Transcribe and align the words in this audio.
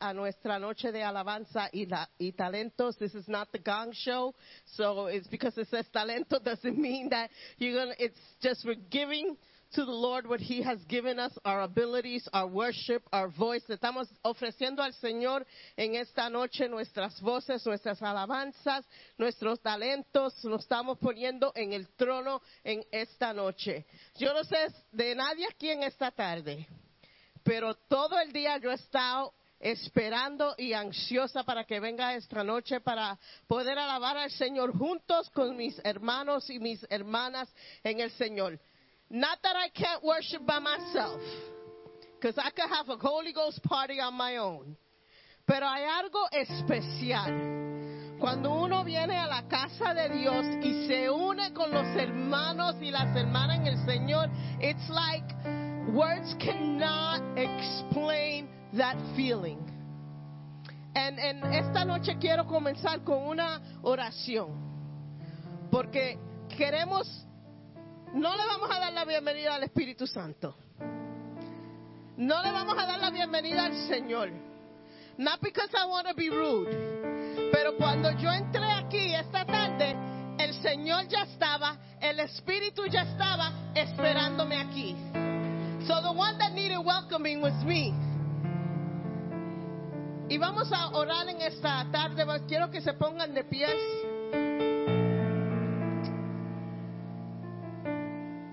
a 0.00 0.12
nuestra 0.12 0.58
noche 0.58 0.90
de 0.90 1.02
alabanza 1.02 1.68
y, 1.72 1.86
la, 1.86 2.08
y 2.18 2.32
talentos. 2.32 2.96
This 2.98 3.14
is 3.14 3.28
not 3.28 3.52
the 3.52 3.58
gong 3.58 3.92
show, 3.92 4.34
so 4.64 5.06
it's 5.06 5.28
because 5.28 5.56
it 5.58 5.68
says 5.68 5.86
talento 5.94 6.42
doesn't 6.42 6.76
mean 6.76 7.08
that 7.10 7.30
you're 7.58 7.78
gonna. 7.78 7.94
It's 7.98 8.18
just 8.42 8.64
we're 8.64 8.74
giving 8.90 9.36
to 9.74 9.84
the 9.84 9.92
Lord 9.92 10.26
what 10.26 10.40
He 10.40 10.62
has 10.62 10.80
given 10.88 11.20
us, 11.20 11.32
our 11.44 11.62
abilities, 11.62 12.28
our 12.32 12.48
worship, 12.48 13.04
our 13.12 13.28
voice. 13.28 13.62
Estamos 13.68 14.08
ofreciendo 14.24 14.82
al 14.82 14.92
Señor 14.94 15.46
en 15.76 15.94
esta 15.94 16.28
noche 16.28 16.68
nuestras 16.68 17.20
voces, 17.20 17.64
nuestras 17.64 18.02
alabanzas, 18.02 18.84
nuestros 19.18 19.60
talentos. 19.60 20.34
Nos 20.44 20.62
estamos 20.62 20.98
poniendo 20.98 21.52
en 21.54 21.72
el 21.74 21.86
trono 21.90 22.42
en 22.64 22.82
esta 22.90 23.32
noche. 23.32 23.86
Yo 24.18 24.34
no 24.34 24.42
sé 24.42 24.66
de 24.90 25.14
nadie 25.14 25.46
aquí 25.48 25.70
en 25.70 25.84
esta 25.84 26.10
tarde, 26.10 26.66
pero 27.44 27.76
todo 27.88 28.18
el 28.18 28.32
día 28.32 28.58
yo 28.58 28.72
he 28.72 28.74
estado 28.74 29.32
esperando 29.60 30.54
y 30.56 30.72
ansiosa 30.72 31.44
para 31.44 31.64
que 31.64 31.78
venga 31.78 32.14
esta 32.14 32.42
noche 32.42 32.80
para 32.80 33.18
poder 33.46 33.78
alabar 33.78 34.16
al 34.16 34.30
Señor 34.30 34.76
juntos 34.76 35.28
con 35.30 35.56
mis 35.56 35.78
hermanos 35.84 36.48
y 36.48 36.58
mis 36.58 36.84
hermanas 36.88 37.48
en 37.84 38.00
el 38.00 38.10
Señor. 38.12 38.58
Not 39.10 39.42
that 39.42 39.56
I 39.56 39.68
can't 39.70 40.02
worship 40.02 40.46
by 40.46 40.60
myself, 40.60 41.20
because 42.14 42.38
I 42.38 42.50
could 42.50 42.70
have 42.70 42.88
a 42.88 42.96
Holy 42.96 43.32
Ghost 43.32 43.62
party 43.64 44.00
on 44.00 44.14
my 44.14 44.38
own. 44.38 44.76
Pero 45.46 45.66
hay 45.66 45.84
algo 45.84 46.28
especial. 46.30 48.18
Cuando 48.20 48.52
uno 48.52 48.84
viene 48.84 49.16
a 49.16 49.26
la 49.26 49.48
casa 49.48 49.94
de 49.94 50.10
Dios 50.10 50.44
y 50.62 50.86
se 50.86 51.08
une 51.10 51.52
con 51.54 51.70
los 51.70 51.86
hermanos 51.96 52.76
y 52.80 52.90
las 52.90 53.16
hermanas 53.16 53.60
en 53.60 53.66
el 53.66 53.84
Señor, 53.86 54.28
it's 54.60 54.88
like 54.90 55.24
words 55.92 56.36
cannot 56.38 57.22
explain 57.36 58.59
that 58.76 58.96
feeling. 59.16 59.58
En, 60.94 61.18
en 61.18 61.44
esta 61.54 61.84
noche 61.84 62.16
quiero 62.20 62.46
comenzar 62.46 63.04
con 63.04 63.22
una 63.22 63.60
oración, 63.82 64.48
porque 65.70 66.18
queremos, 66.56 67.06
no 68.12 68.36
le 68.36 68.46
vamos 68.46 68.70
a 68.70 68.80
dar 68.80 68.92
la 68.92 69.04
bienvenida 69.04 69.54
al 69.54 69.62
Espíritu 69.62 70.06
Santo, 70.06 70.56
no 72.16 72.42
le 72.42 72.50
vamos 72.50 72.76
a 72.76 72.86
dar 72.86 72.98
la 72.98 73.10
bienvenida 73.10 73.66
al 73.66 73.88
Señor, 73.88 74.30
not 75.16 75.40
because 75.40 75.70
I 75.74 75.86
want 75.86 76.08
to 76.08 76.14
be 76.14 76.28
rude, 76.28 77.50
pero 77.52 77.76
cuando 77.76 78.10
yo 78.18 78.30
entré 78.32 78.68
aquí 78.72 79.14
esta 79.14 79.44
tarde, 79.44 79.94
el 80.40 80.54
Señor 80.60 81.06
ya 81.06 81.22
estaba, 81.22 81.78
el 82.00 82.18
Espíritu 82.18 82.86
ya 82.86 83.02
estaba 83.02 83.52
esperándome 83.74 84.56
aquí. 84.56 84.96
So 85.86 86.00
the 86.02 86.12
one 86.12 86.36
that 86.38 86.52
needed 86.52 86.78
welcoming 86.84 87.40
was 87.40 87.54
me. 87.64 87.94
Y 90.30 90.38
vamos 90.38 90.72
a 90.72 90.90
orar 90.90 91.28
en 91.28 91.40
esta 91.42 91.84
tarde. 91.90 92.24
Quiero 92.46 92.70
que 92.70 92.80
se 92.80 92.92
pongan 92.92 93.34
de 93.34 93.42
pies. 93.42 93.74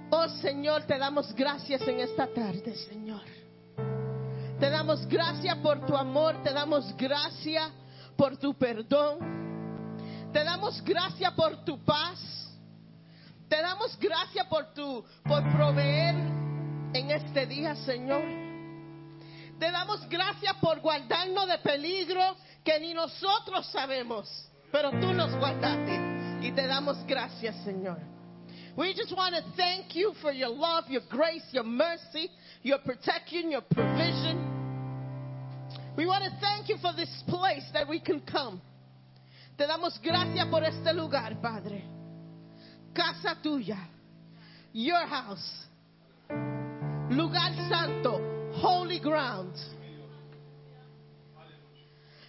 Oh 0.10 0.28
Señor, 0.42 0.86
te 0.88 0.98
damos 0.98 1.36
gracias 1.36 1.88
en 1.88 2.00
esta 2.00 2.26
tarde, 2.34 2.74
Señor. 2.90 3.22
Te 4.60 4.72
damos 4.72 5.06
gracias 5.06 5.56
por 5.58 5.86
tu 5.86 5.96
amor, 5.96 6.42
te 6.42 6.52
damos 6.52 6.98
gracias 6.98 7.72
por 8.16 8.38
tu 8.38 8.56
perdón. 8.56 9.20
Te 10.34 10.44
damos 10.44 10.84
gracias 10.84 11.32
por 11.34 11.64
tu 11.64 11.78
paz. 11.86 12.20
Te 13.48 13.62
damos 13.62 13.96
gracias 14.00 14.48
por 14.48 14.74
tu 14.74 15.06
por 15.24 15.44
proveer 15.54 16.16
en 16.94 17.12
este 17.12 17.46
día, 17.46 17.76
Señor. 17.76 18.47
Te 19.60 19.72
damos 19.72 20.08
gracias 20.08 20.56
por 20.62 20.80
guardarnos 20.82 21.48
de 21.48 21.58
peligro 21.60 22.36
que 22.64 22.80
ni 22.80 22.94
nosotros 22.94 23.66
sabemos, 23.72 24.30
pero 24.72 24.92
tú 24.92 25.14
nos 25.14 25.36
guardaste 25.36 26.00
y 26.42 26.52
te 26.52 26.68
damos 26.68 26.98
gracias, 27.08 27.56
Señor. 27.64 27.98
We 28.76 28.94
just 28.94 29.12
want 29.12 29.34
to 29.34 29.42
thank 29.56 29.96
you 29.96 30.14
for 30.22 30.32
your 30.32 30.50
love, 30.50 30.86
your 30.88 31.02
grace, 31.10 31.44
your 31.52 31.64
mercy, 31.64 32.30
your 32.62 32.78
protection, 32.80 33.50
your 33.50 33.64
provision. 33.64 34.38
We 35.98 36.06
want 36.06 36.24
to 36.26 36.32
thank 36.40 36.70
you 36.70 36.78
for 36.78 36.94
this 36.94 37.10
place 37.28 37.66
that 37.74 37.88
we 37.90 38.00
can 38.00 38.22
come. 38.22 38.62
Te 39.58 39.66
damos 39.66 40.00
gracias 40.04 40.48
por 40.52 40.64
este 40.64 40.94
lugar, 40.94 41.42
Padre. 41.42 41.84
Casa 42.94 43.36
tuya, 43.42 43.80
your 44.74 45.08
house, 45.08 45.66
lugar 47.10 47.52
santo, 47.68 48.37
holy 48.62 49.00
ground. 49.00 49.54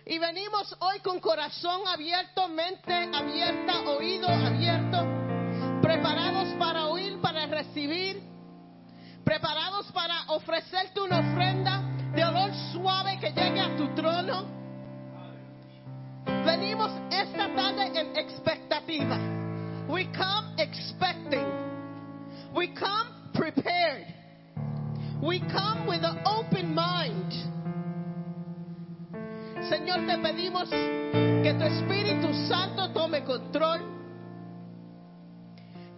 Y 0.04 0.18
venimos 0.18 0.74
hoy 0.80 1.00
con 1.00 1.20
corazón 1.20 1.82
abierto, 1.86 2.48
mente 2.48 2.94
abierta, 3.12 3.80
oído 3.90 4.26
abierto, 4.26 5.06
preparados 5.82 6.48
para 6.58 6.86
oír, 6.86 7.20
para 7.20 7.46
recibir, 7.46 8.22
preparados 9.22 9.92
para 9.92 10.24
ofrecerte 10.28 11.00
una 11.00 11.18
ofrenda 11.18 11.82
de 12.14 12.24
olor 12.24 12.50
suave 12.72 13.18
que 13.20 13.32
llegue 13.32 13.60
a 13.60 13.76
tu 13.76 13.94
trono. 13.94 14.46
Venimos 16.46 16.90
esta 17.10 17.54
tarde 17.54 18.00
en 18.00 18.16
expectativa. 18.16 19.18
We 19.88 20.06
come 20.12 20.54
expecting. 20.56 21.46
We 22.54 22.68
come 22.74 23.30
prepared. 23.34 24.17
We 25.20 25.40
come 25.40 25.86
with 25.86 26.04
an 26.04 26.20
open 26.24 26.74
mind. 26.74 27.32
Señor, 29.68 30.06
te 30.06 30.16
pedimos 30.18 30.70
que 30.70 31.54
tu 31.58 31.64
Espíritu 31.64 32.32
Santo 32.46 32.92
tome 32.92 33.24
control. 33.24 33.80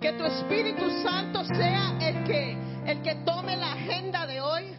Que 0.01 0.15
tu 0.15 0.25
Espíritu 0.25 1.03
Santo 1.03 1.45
sea 1.45 1.99
el 2.01 2.25
que, 2.25 2.57
el 2.87 3.03
que 3.03 3.17
tome 3.27 3.57
la 3.57 3.73
agenda 3.73 4.27
de 4.27 4.41
hoy. 4.41 4.75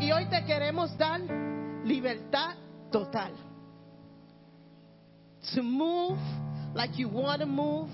Y 0.00 0.12
hoy 0.12 0.26
te 0.26 0.44
queremos 0.44 0.96
dar 0.98 1.20
libertad 1.84 2.56
total. 2.92 3.32
To 5.54 5.62
move 5.62 6.18
like 6.74 6.98
you 6.98 7.08
want 7.08 7.40
to 7.40 7.46
move 7.46 7.90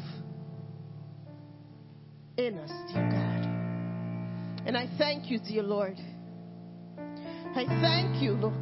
in 2.37 2.59
us. 2.59 3.20
And 4.67 4.77
I 4.77 4.89
thank 4.99 5.31
you, 5.31 5.39
dear 5.39 5.63
Lord. 5.63 5.97
I 7.57 7.65
thank 7.81 8.23
you, 8.23 8.33
Lord. 8.35 8.55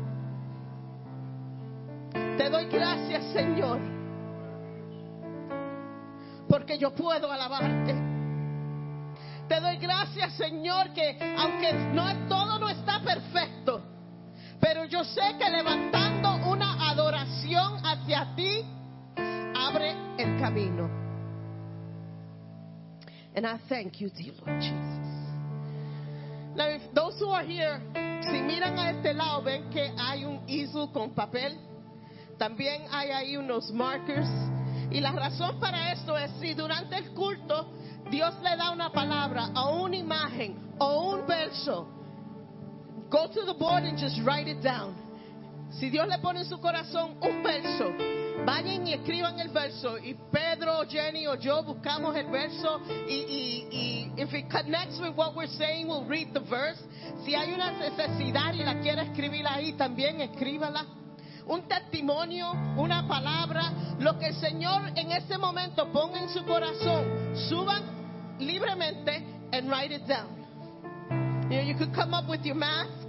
Te 2.39 2.49
doy 2.49 2.67
gracias, 2.67 3.33
Señor, 3.33 3.81
porque 6.49 6.79
yo 6.79 6.91
puedo 6.95 7.31
alabarte. 7.31 7.95
Te 9.49 9.61
doy 9.61 9.77
gracias, 9.79 10.35
Señor, 10.35 10.93
que 10.95 11.19
aunque 11.37 11.73
no 11.93 12.29
todo 12.29 12.59
no 12.59 12.69
está 12.69 13.01
perfecto, 13.01 13.83
pero 14.61 14.85
yo 14.85 15.03
sé 15.05 15.37
que 15.39 15.51
levantando 15.51 16.49
una 16.51 16.91
adoración 16.91 17.85
hacia 17.85 18.35
ti 18.37 18.65
abre 19.57 19.95
el 20.19 20.39
camino. 20.41 20.89
And 23.35 23.47
I 23.47 23.59
thank 23.69 24.01
you, 24.01 24.11
dear 24.11 24.33
Lord 24.47 24.61
Jesus. 24.61 25.08
If 26.61 26.93
those 26.93 27.19
who 27.21 27.31
are 27.31 27.45
here, 27.45 27.81
si 28.23 28.43
miran 28.43 28.79
a 28.79 28.91
este 28.91 29.15
lado, 29.15 29.43
ven 29.43 29.71
que 29.71 29.93
hay 29.97 30.25
un 30.25 30.43
easel 30.49 30.91
con 30.93 31.15
papel. 31.15 31.57
También 32.37 32.87
hay 32.91 33.11
ahí 33.11 33.37
unos 33.37 33.71
markers. 33.71 34.29
Y 34.91 35.01
la 35.01 35.13
razón 35.13 35.61
para 35.61 35.93
esto 35.93 36.17
es 36.17 36.31
si 36.41 36.55
durante 36.55 36.97
el 36.97 37.13
culto 37.15 37.69
Dios 38.11 38.35
le 38.43 38.57
da 38.57 38.71
una 38.71 38.91
palabra 38.91 39.51
o 39.55 39.85
una 39.85 39.97
imagen 39.97 40.75
o 40.79 41.13
un 41.13 41.27
verso, 41.27 41.87
go 43.11 43.29
to 43.29 43.45
the 43.45 43.55
board 43.55 43.85
and 43.85 43.99
just 43.99 44.19
write 44.25 44.49
it 44.49 44.63
down. 44.63 45.08
Si 45.70 45.91
Dios 45.91 46.09
le 46.09 46.19
pone 46.19 46.41
en 46.41 46.47
su 46.47 46.61
corazón 46.61 47.17
un 47.20 47.43
verso, 47.43 47.93
vayan 48.44 48.87
y 48.87 48.94
escriban 48.94 49.38
el 49.38 49.49
verso. 49.50 49.99
Y 49.99 50.15
Pedro, 50.32 50.85
Jenny 50.88 51.26
o 51.26 51.35
yo 51.37 51.62
buscamos 51.62 52.17
el 52.17 52.26
verso. 52.26 52.81
Y, 53.06 53.15
y, 53.15 53.69
y 53.70 54.23
if 54.23 54.32
it 54.35 54.50
connects 54.50 54.99
with 55.00 55.15
what 55.15 55.37
we're 55.37 55.47
saying, 55.47 55.87
we'll 55.88 56.06
read 56.06 56.32
the 56.32 56.41
verse. 56.41 56.81
Si 57.25 57.35
hay 57.35 57.53
una 57.53 57.70
necesidad 57.73 58.55
y 58.55 58.65
la 58.65 58.81
quiere 58.81 59.03
escribir 59.03 59.47
ahí, 59.47 59.75
también 59.75 60.20
escríbala. 60.20 60.87
Un 61.47 61.67
testimonio, 61.67 62.53
una 62.76 63.06
palabra, 63.06 63.73
lo 63.99 64.19
que 64.19 64.26
el 64.26 64.35
Señor 64.35 64.93
en 64.97 65.12
ese 65.12 65.38
momento 65.38 65.91
ponga 65.93 66.20
en 66.20 66.29
su 66.29 66.44
corazón, 66.44 67.35
suban 67.49 68.37
libremente 68.38 69.25
and 69.53 69.70
write 69.70 69.94
it 69.94 70.06
down. 70.06 70.38
You 71.50 71.56
know, 71.56 71.62
you 71.62 71.75
could 71.76 71.94
come 71.94 72.12
up 72.12 72.29
with 72.29 72.44
your 72.44 72.56
masks. 72.56 73.07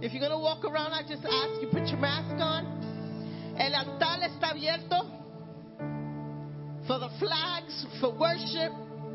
If 0.00 0.12
you're 0.12 0.20
going 0.20 0.32
to 0.32 0.38
walk 0.38 0.64
around, 0.64 0.92
I 0.92 1.02
just 1.02 1.24
ask 1.24 1.62
you 1.62 1.68
put 1.68 1.86
your 1.88 1.98
mask 1.98 2.36
on. 2.40 3.54
El 3.58 3.74
altar 3.74 4.20
está 4.22 4.50
abierto 4.50 5.14
for 6.86 6.98
the 6.98 7.08
flags, 7.18 7.86
for 8.00 8.10
worship, 8.18 8.72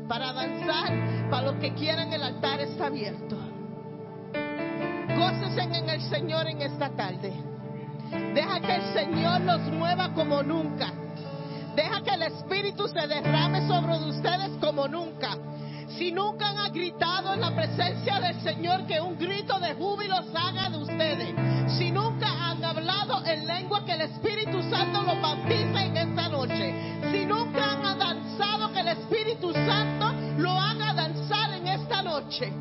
para 0.08 0.32
danzar, 0.32 1.30
para 1.30 1.52
los 1.52 1.60
que 1.60 1.72
quieran 1.74 2.12
el 2.12 2.22
altar 2.22 2.60
está 2.60 2.86
abierto. 2.86 3.36
Gócese 5.16 5.62
en 5.62 5.88
el 5.88 6.00
Señor 6.08 6.48
en 6.48 6.62
esta 6.62 6.88
tarde. 6.90 7.32
Deja 8.34 8.60
que 8.60 8.74
el 8.74 8.92
Señor 8.92 9.42
los 9.42 9.60
mueva 9.72 10.12
como 10.14 10.42
nunca. 10.42 10.92
Deja 11.76 12.02
que 12.02 12.10
el 12.10 12.22
Espíritu 12.22 12.88
se 12.88 13.06
derrame 13.06 13.68
sobre 13.68 13.92
ustedes 14.08 14.50
como 14.60 14.88
nunca. 14.88 15.36
Si 15.96 16.12
nunca 16.12 16.48
han 16.50 16.72
gritado 16.72 17.34
en 17.34 17.40
la 17.40 17.54
presencia 17.54 18.20
del 18.20 18.40
Señor, 18.40 18.86
que 18.86 19.00
un 19.00 19.18
grito 19.18 19.58
de 19.58 19.74
júbilo 19.74 20.16
salga 20.32 20.70
de 20.70 20.78
ustedes. 20.78 21.34
Si 21.78 21.90
nunca 21.90 22.26
han 22.26 22.64
hablado 22.64 23.24
en 23.24 23.46
lengua, 23.46 23.84
que 23.84 23.92
el 23.92 24.02
Espíritu 24.02 24.62
Santo 24.70 25.02
los 25.02 25.20
bautice 25.20 25.84
en 25.84 25.96
esta 25.96 26.28
noche. 26.28 27.00
Si 27.10 27.26
nunca 27.26 27.72
han 27.72 27.98
danzado, 27.98 28.72
que 28.72 28.80
el 28.80 28.88
Espíritu 28.88 29.52
Santo 29.52 30.12
lo 30.38 30.50
haga 30.50 30.94
danzar 30.94 31.54
en 31.54 31.66
esta 31.66 32.02
noche. 32.02 32.52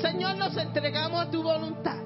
Señor, 0.00 0.36
nos 0.36 0.56
entregamos 0.56 1.20
a 1.20 1.30
tu 1.30 1.42
voluntad. 1.42 2.02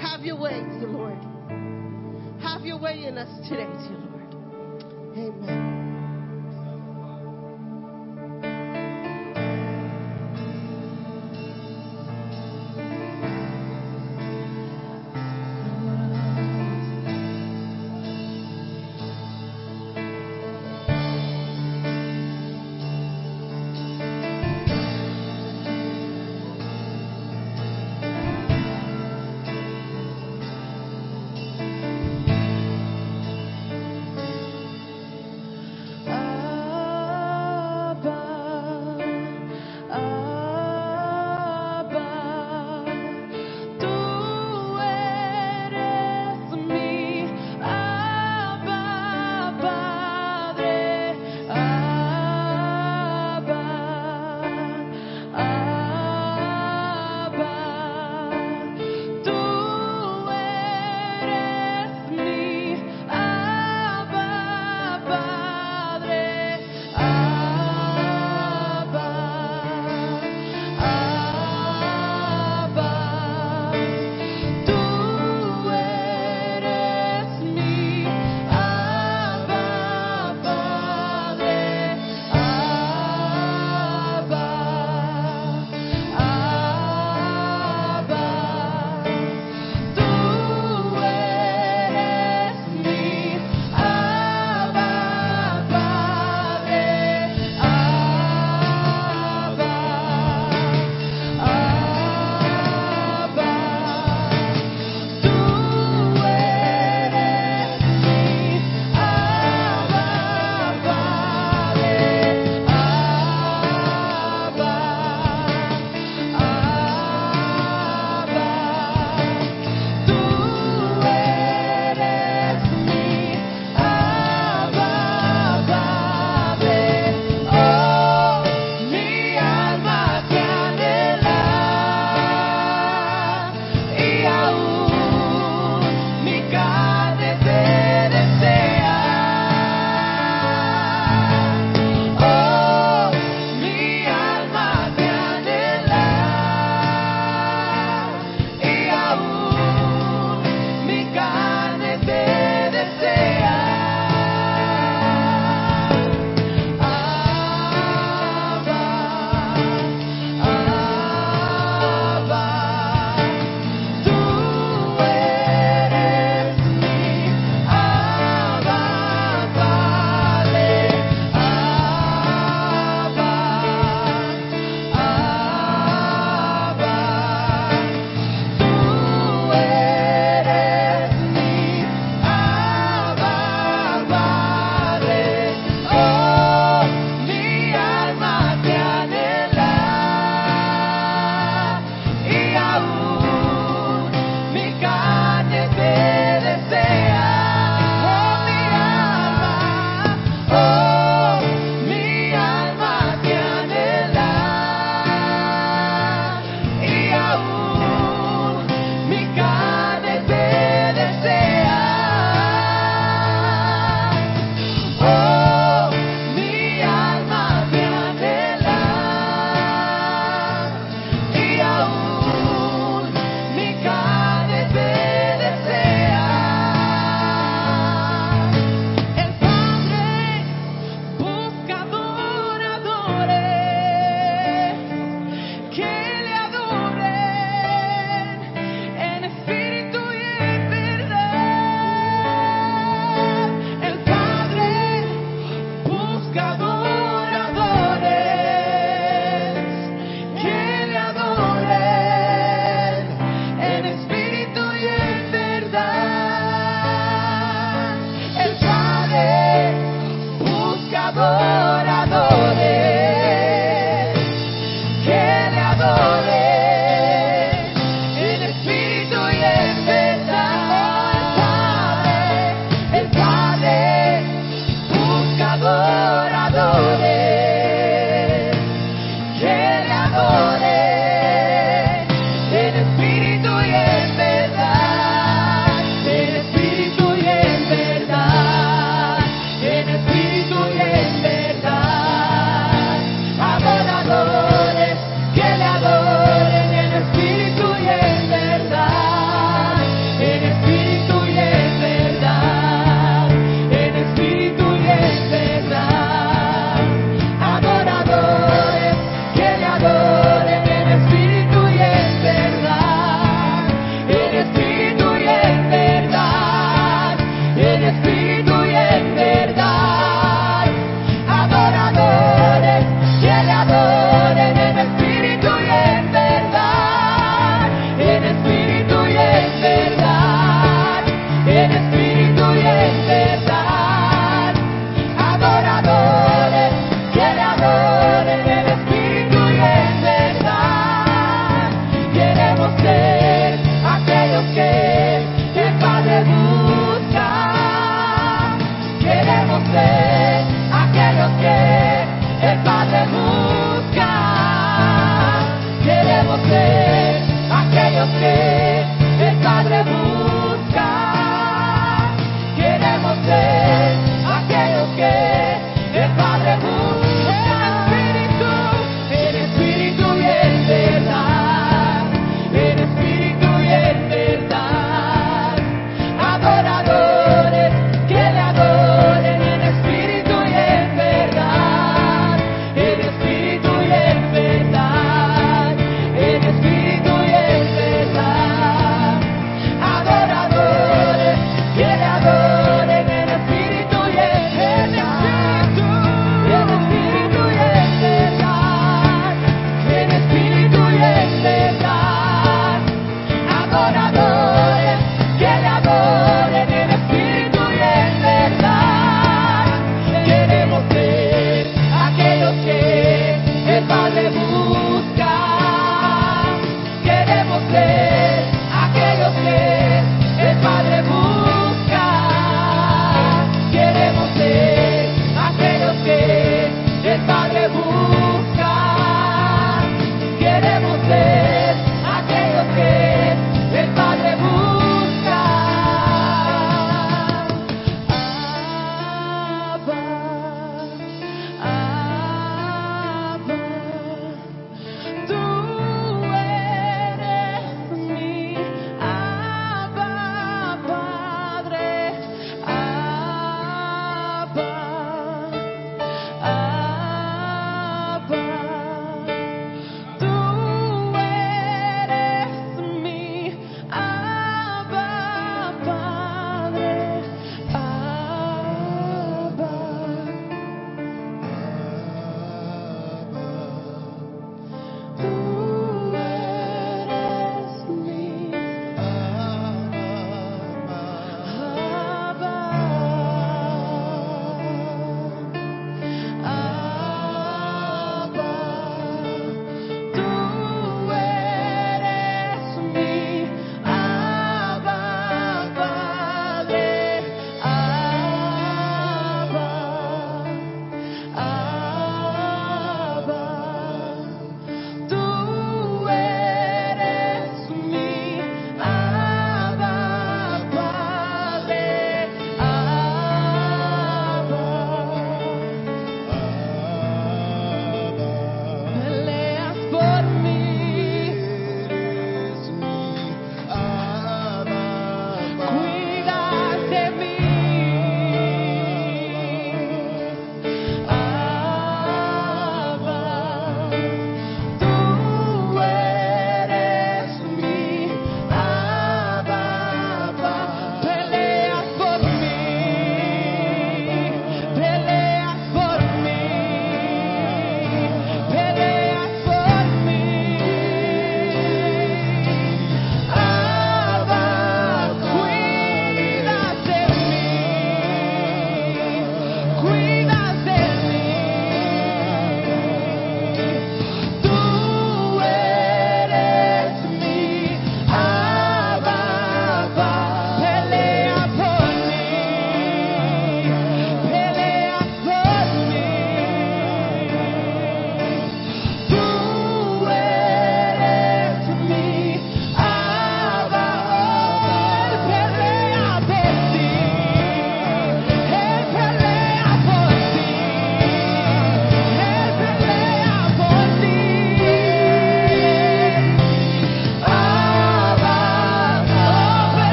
Have 0.00 0.24
your 0.24 0.38
way, 0.38 0.62
Lord. 0.82 1.18
Have 2.42 2.64
your 2.66 2.78
way 2.78 3.06
in 3.06 3.16
us 3.16 3.48
today. 3.48 4.03
Amen. 5.16 5.73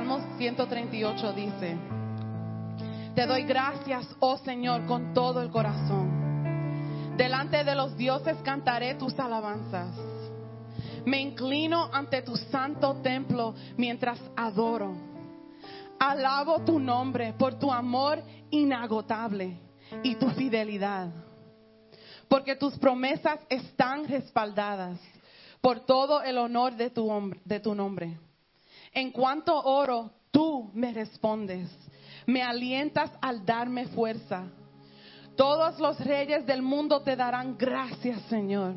Salmos 0.00 0.22
138 0.38 1.32
dice, 1.34 1.76
Te 3.14 3.26
doy 3.26 3.42
gracias, 3.42 4.08
oh 4.20 4.38
Señor, 4.38 4.86
con 4.86 5.12
todo 5.12 5.42
el 5.42 5.50
corazón. 5.50 7.18
Delante 7.18 7.64
de 7.64 7.74
los 7.74 7.94
dioses 7.98 8.38
cantaré 8.42 8.94
tus 8.94 9.18
alabanzas. 9.18 9.94
Me 11.04 11.20
inclino 11.20 11.90
ante 11.92 12.22
tu 12.22 12.34
santo 12.34 13.02
templo 13.02 13.54
mientras 13.76 14.18
adoro. 14.34 14.96
Alabo 15.98 16.60
tu 16.60 16.78
nombre 16.78 17.34
por 17.34 17.58
tu 17.58 17.70
amor 17.70 18.22
inagotable 18.48 19.58
y 20.02 20.14
tu 20.14 20.30
fidelidad. 20.30 21.10
Porque 22.26 22.56
tus 22.56 22.78
promesas 22.78 23.38
están 23.50 24.08
respaldadas 24.08 24.98
por 25.60 25.80
todo 25.80 26.22
el 26.22 26.38
honor 26.38 26.74
de 26.74 26.88
tu, 26.88 27.34
de 27.44 27.60
tu 27.60 27.74
nombre. 27.74 28.29
En 28.92 29.12
cuanto 29.12 29.54
oro, 29.54 30.10
tú 30.30 30.70
me 30.74 30.92
respondes. 30.92 31.70
Me 32.26 32.42
alientas 32.42 33.10
al 33.20 33.44
darme 33.44 33.86
fuerza. 33.88 34.48
Todos 35.36 35.78
los 35.78 35.98
reyes 36.00 36.44
del 36.44 36.60
mundo 36.60 37.00
te 37.02 37.16
darán 37.16 37.56
gracias, 37.56 38.20
Señor, 38.22 38.74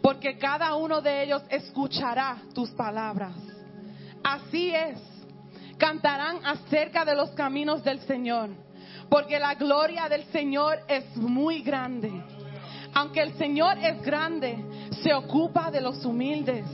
porque 0.00 0.38
cada 0.38 0.74
uno 0.76 1.00
de 1.02 1.24
ellos 1.24 1.42
escuchará 1.50 2.38
tus 2.54 2.70
palabras. 2.70 3.34
Así 4.22 4.74
es, 4.74 4.98
cantarán 5.76 6.44
acerca 6.44 7.04
de 7.04 7.14
los 7.14 7.30
caminos 7.32 7.84
del 7.84 8.00
Señor, 8.00 8.50
porque 9.10 9.38
la 9.38 9.54
gloria 9.56 10.08
del 10.08 10.24
Señor 10.26 10.78
es 10.88 11.04
muy 11.16 11.60
grande. 11.60 12.10
Aunque 12.94 13.20
el 13.20 13.36
Señor 13.36 13.76
es 13.78 14.00
grande, 14.00 14.56
se 15.02 15.12
ocupa 15.12 15.70
de 15.70 15.80
los 15.80 16.04
humildes 16.04 16.64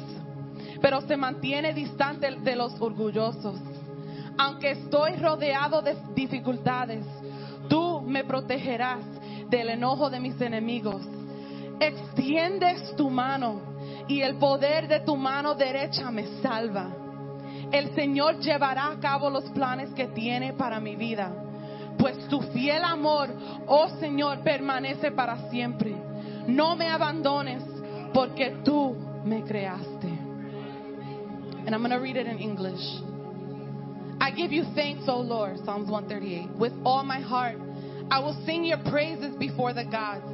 pero 0.87 1.01
se 1.01 1.17
mantiene 1.17 1.73
distante 1.73 2.31
de 2.31 2.55
los 2.55 2.81
orgullosos. 2.81 3.59
Aunque 4.39 4.71
estoy 4.71 5.17
rodeado 5.17 5.83
de 5.83 5.97
dificultades, 6.15 7.05
tú 7.69 8.03
me 8.03 8.23
protegerás 8.23 9.01
del 9.51 9.71
enojo 9.71 10.11
de 10.11 10.21
mis 10.21 10.41
enemigos. 10.41 11.03
Extiendes 11.81 12.95
tu 12.95 13.11
mano 13.11 13.61
y 14.07 14.21
el 14.21 14.37
poder 14.37 14.87
de 14.87 15.01
tu 15.01 15.17
mano 15.17 15.57
derecha 15.57 16.09
me 16.13 16.25
salva. 16.41 16.89
El 17.73 17.93
Señor 17.97 18.39
llevará 18.39 18.93
a 18.93 19.01
cabo 19.01 19.29
los 19.29 19.51
planes 19.51 19.91
que 19.91 20.07
tiene 20.07 20.53
para 20.53 20.79
mi 20.79 20.95
vida, 20.95 21.33
pues 21.99 22.29
tu 22.29 22.41
fiel 22.53 22.85
amor, 22.85 23.29
oh 23.67 23.89
Señor, 23.99 24.39
permanece 24.45 25.11
para 25.11 25.51
siempre. 25.51 25.97
No 26.47 26.77
me 26.77 26.89
abandones 26.89 27.65
porque 28.15 28.59
tú 28.63 28.95
me 29.25 29.43
creaste. 29.43 30.16
And 31.67 31.75
I'm 31.75 31.81
going 31.81 31.91
to 31.91 31.99
read 31.99 32.17
it 32.17 32.27
in 32.27 32.39
English. 32.39 32.81
I 34.21 34.31
give 34.31 34.53
you 34.53 34.65
thanks, 34.75 35.05
O 35.09 35.19
Lord, 35.19 35.59
Psalms 35.65 35.91
138. 35.91 36.57
With 36.57 36.73
all 36.85 37.03
my 37.03 37.21
heart, 37.21 37.59
I 38.11 38.21
will 38.21 38.41
sing 38.47 38.65
your 38.65 38.79
praises 38.91 39.35
before 39.37 39.75
the 39.75 39.85
gods. 39.85 40.25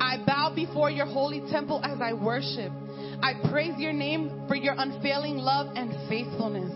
I 0.00 0.22
bow 0.26 0.52
before 0.54 0.90
your 0.90 1.06
holy 1.06 1.40
temple 1.50 1.80
as 1.82 2.00
I 2.00 2.12
worship. 2.12 2.70
I 3.22 3.32
praise 3.50 3.74
your 3.78 3.92
name 3.92 4.44
for 4.46 4.54
your 4.54 4.74
unfailing 4.76 5.38
love 5.38 5.74
and 5.74 5.90
faithfulness. 6.08 6.72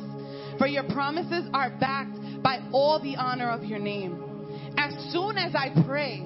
For 0.59 0.67
your 0.67 0.85
promises 0.85 1.49
are 1.53 1.71
backed 1.79 2.43
by 2.43 2.67
all 2.73 3.01
the 3.01 3.17
honor 3.17 3.51
of 3.51 3.65
your 3.65 3.79
name. 3.79 4.75
As 4.77 5.13
soon 5.13 5.37
as 5.37 5.55
I 5.55 5.71
pray, 5.87 6.25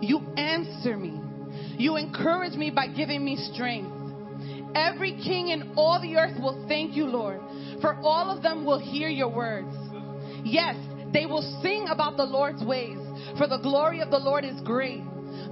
you 0.00 0.20
answer 0.36 0.96
me. 0.96 1.20
You 1.78 1.96
encourage 1.96 2.54
me 2.54 2.70
by 2.70 2.88
giving 2.88 3.24
me 3.24 3.36
strength. 3.52 3.95
Every 4.76 5.12
king 5.12 5.48
in 5.48 5.72
all 5.74 5.98
the 6.00 6.16
earth 6.16 6.38
will 6.38 6.66
thank 6.68 6.94
you, 6.94 7.06
Lord, 7.06 7.40
for 7.80 7.96
all 8.02 8.30
of 8.30 8.42
them 8.42 8.66
will 8.66 8.78
hear 8.78 9.08
your 9.08 9.30
words. 9.30 9.74
Yes, 10.44 10.76
they 11.14 11.24
will 11.24 11.42
sing 11.62 11.86
about 11.88 12.18
the 12.18 12.24
Lord's 12.24 12.62
ways, 12.62 12.98
for 13.38 13.48
the 13.48 13.58
glory 13.62 14.00
of 14.00 14.10
the 14.10 14.18
Lord 14.18 14.44
is 14.44 14.60
great. 14.60 15.02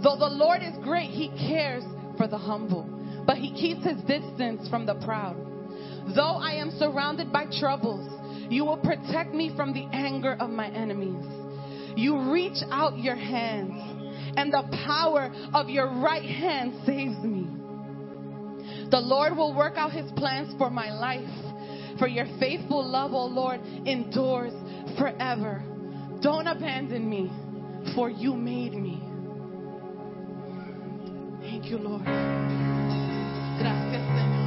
Though 0.02 0.16
the 0.18 0.28
Lord 0.30 0.62
is 0.62 0.76
great, 0.82 1.08
he 1.08 1.28
cares 1.48 1.84
for 2.18 2.28
the 2.28 2.36
humble, 2.36 2.86
but 3.26 3.38
he 3.38 3.50
keeps 3.54 3.82
his 3.82 3.98
distance 4.02 4.68
from 4.68 4.84
the 4.84 4.94
proud. 4.96 5.36
Though 6.14 6.36
I 6.36 6.52
am 6.56 6.70
surrounded 6.78 7.32
by 7.32 7.46
troubles, 7.58 8.10
you 8.52 8.66
will 8.66 8.76
protect 8.76 9.32
me 9.32 9.52
from 9.56 9.72
the 9.72 9.86
anger 9.92 10.36
of 10.38 10.50
my 10.50 10.68
enemies. 10.68 11.24
You 11.96 12.30
reach 12.30 12.58
out 12.70 12.98
your 12.98 13.16
hands, 13.16 13.72
and 14.36 14.52
the 14.52 14.64
power 14.86 15.32
of 15.54 15.70
your 15.70 15.86
right 15.86 16.28
hand 16.28 16.74
saves 16.84 17.16
me. 17.24 17.63
The 18.94 19.00
Lord 19.00 19.36
will 19.36 19.52
work 19.52 19.76
out 19.76 19.90
his 19.90 20.08
plans 20.12 20.54
for 20.56 20.70
my 20.70 20.92
life. 20.92 21.28
For 21.98 22.06
your 22.06 22.26
faithful 22.38 22.88
love, 22.88 23.12
O 23.12 23.26
Lord, 23.26 23.60
endures 23.84 24.52
forever. 24.96 25.64
Don't 26.22 26.46
abandon 26.46 27.10
me, 27.10 27.28
for 27.96 28.08
you 28.08 28.34
made 28.34 28.74
me. 28.74 29.02
Thank 31.40 31.64
you, 31.64 31.78
Lord. 31.78 32.04
Gracias, 33.58 34.00
Señor. 34.00 34.43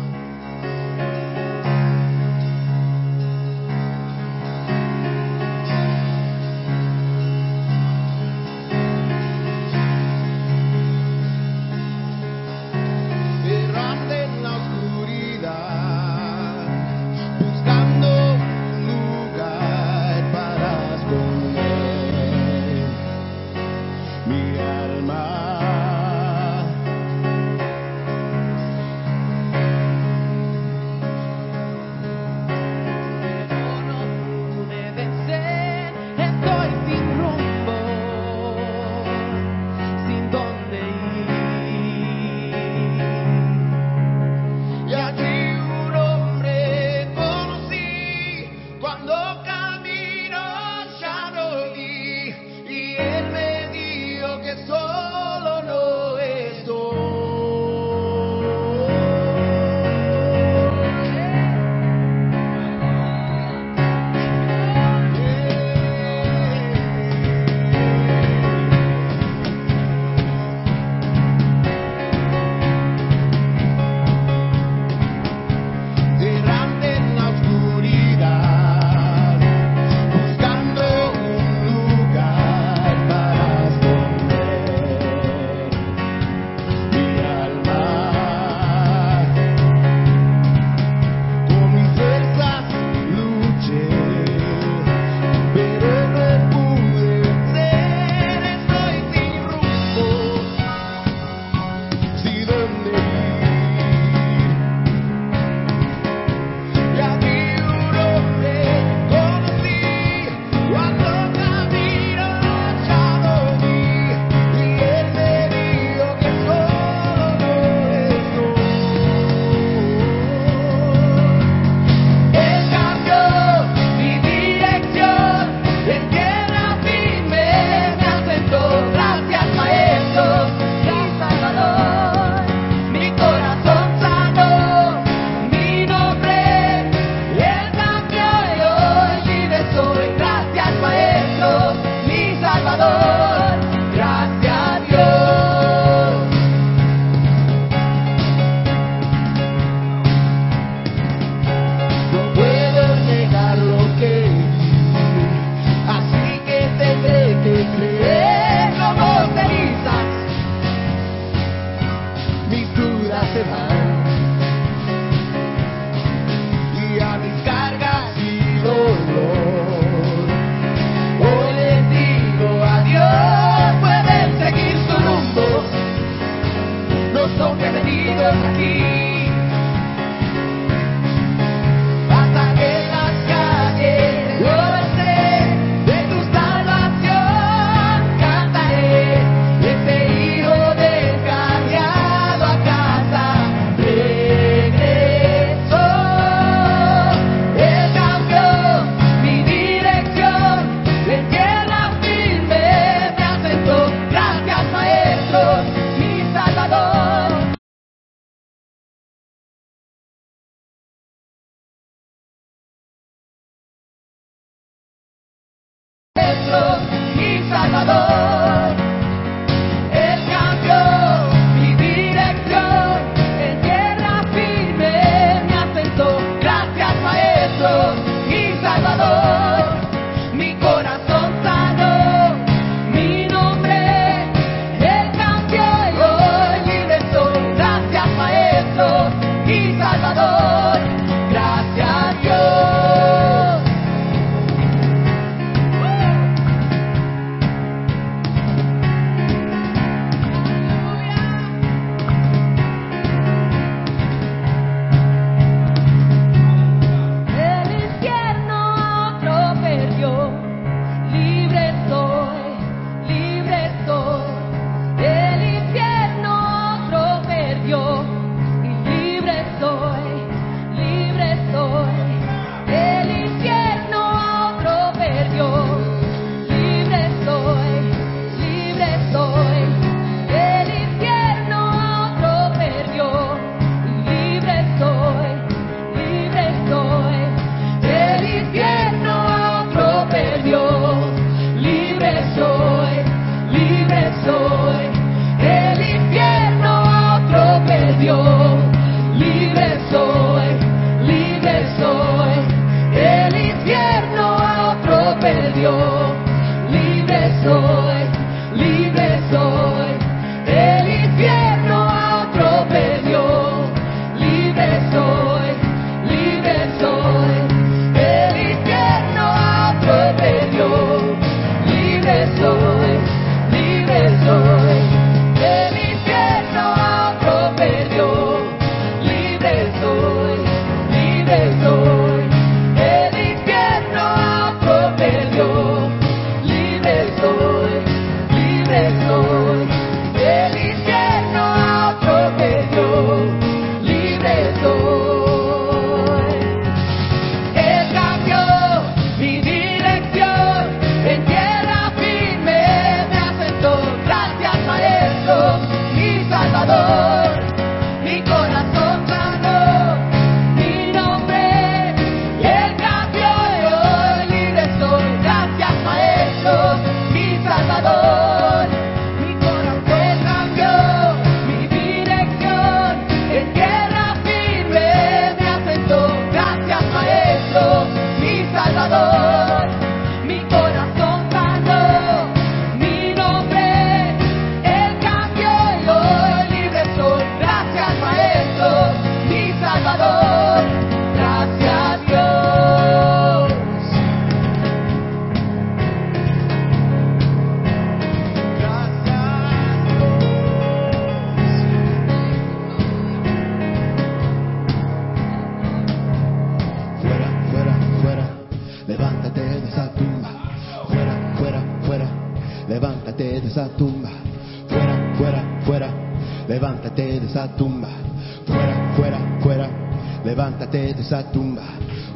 tumba. 421.31 421.63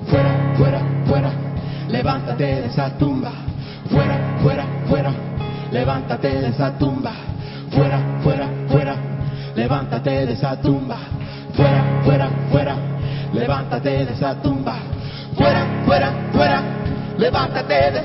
Fuera, 0.08 0.54
fuera, 0.58 0.82
fuera, 1.06 1.32
levántate 1.88 2.44
de 2.44 2.66
esa 2.68 2.90
tumba. 2.98 3.32
Fuera, 3.90 4.38
fuera, 4.42 4.66
fuera, 4.88 5.12
levántate 5.72 6.28
de 6.28 6.48
esa 6.50 6.78
tumba. 6.78 7.12
Fuera, 7.72 8.00
fuera, 8.22 8.48
fuera, 8.68 8.96
levántate 9.56 10.26
de 10.26 10.34
esa 10.34 10.60
tumba. 10.62 10.98
Fuera, 11.54 12.02
fuera, 12.04 12.30
fuera, 12.52 12.76
levántate 13.34 13.90
de 14.06 14.14
esa 14.14 14.36
tumba. 14.42 14.76
Fuera, 15.36 15.66
fuera, 15.86 16.12
fuera, 16.34 16.62
levántate 17.18 17.92
de 17.92 18.01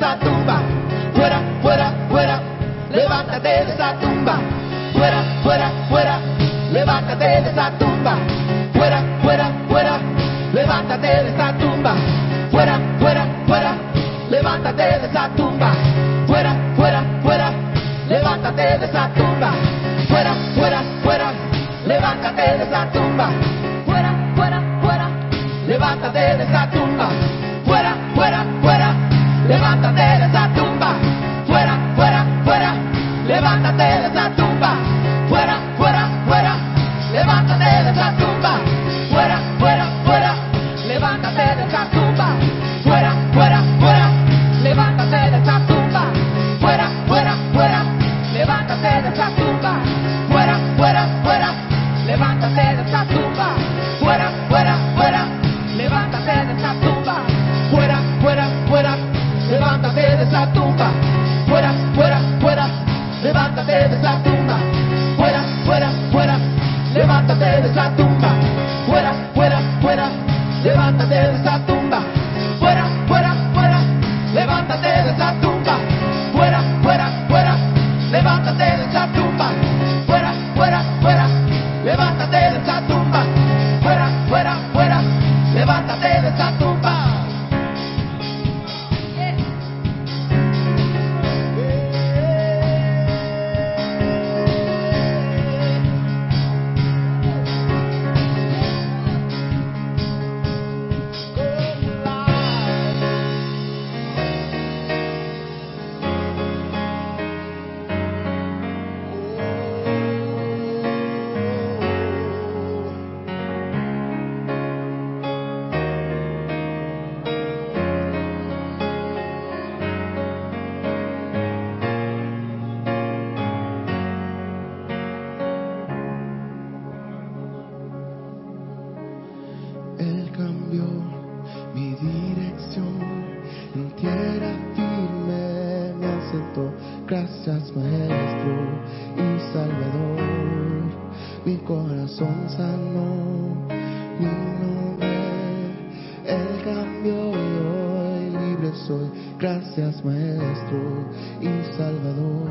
Salvador. 151.77 152.49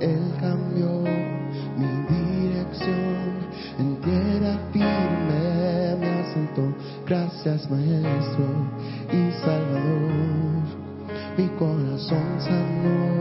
Él 0.00 0.34
cambió 0.40 1.02
mi 1.78 1.86
dirección, 2.08 3.48
en 3.78 3.96
tierra 4.00 4.58
firme 4.72 5.96
me 6.00 6.20
asentó. 6.20 6.74
Gracias 7.06 7.70
Maestro 7.70 8.44
y 9.12 9.32
Salvador, 9.44 10.62
mi 11.38 11.48
corazón 11.58 12.40
sanó. 12.40 13.11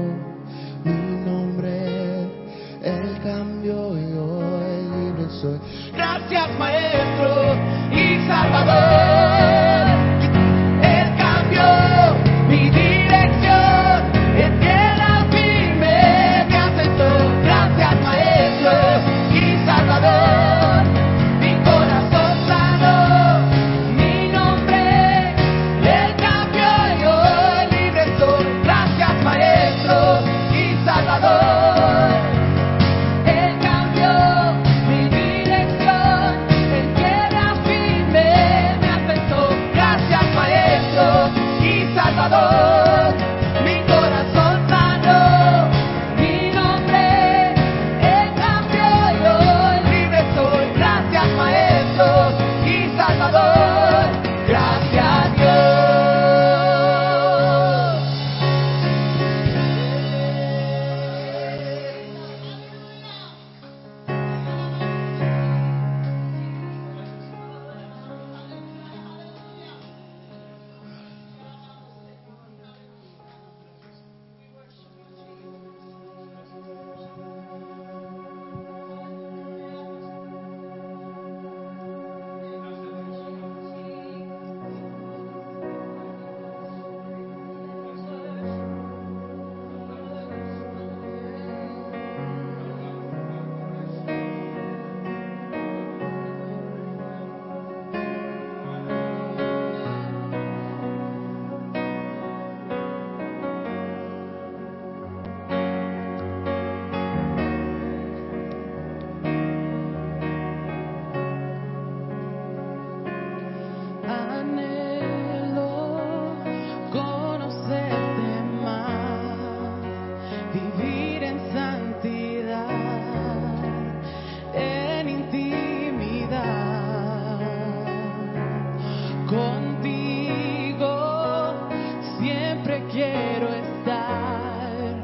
quiero 133.02 133.49
estar, 133.49 134.95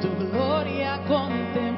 tu 0.00 0.08
gloria 0.30 1.00
contemplar. 1.08 1.73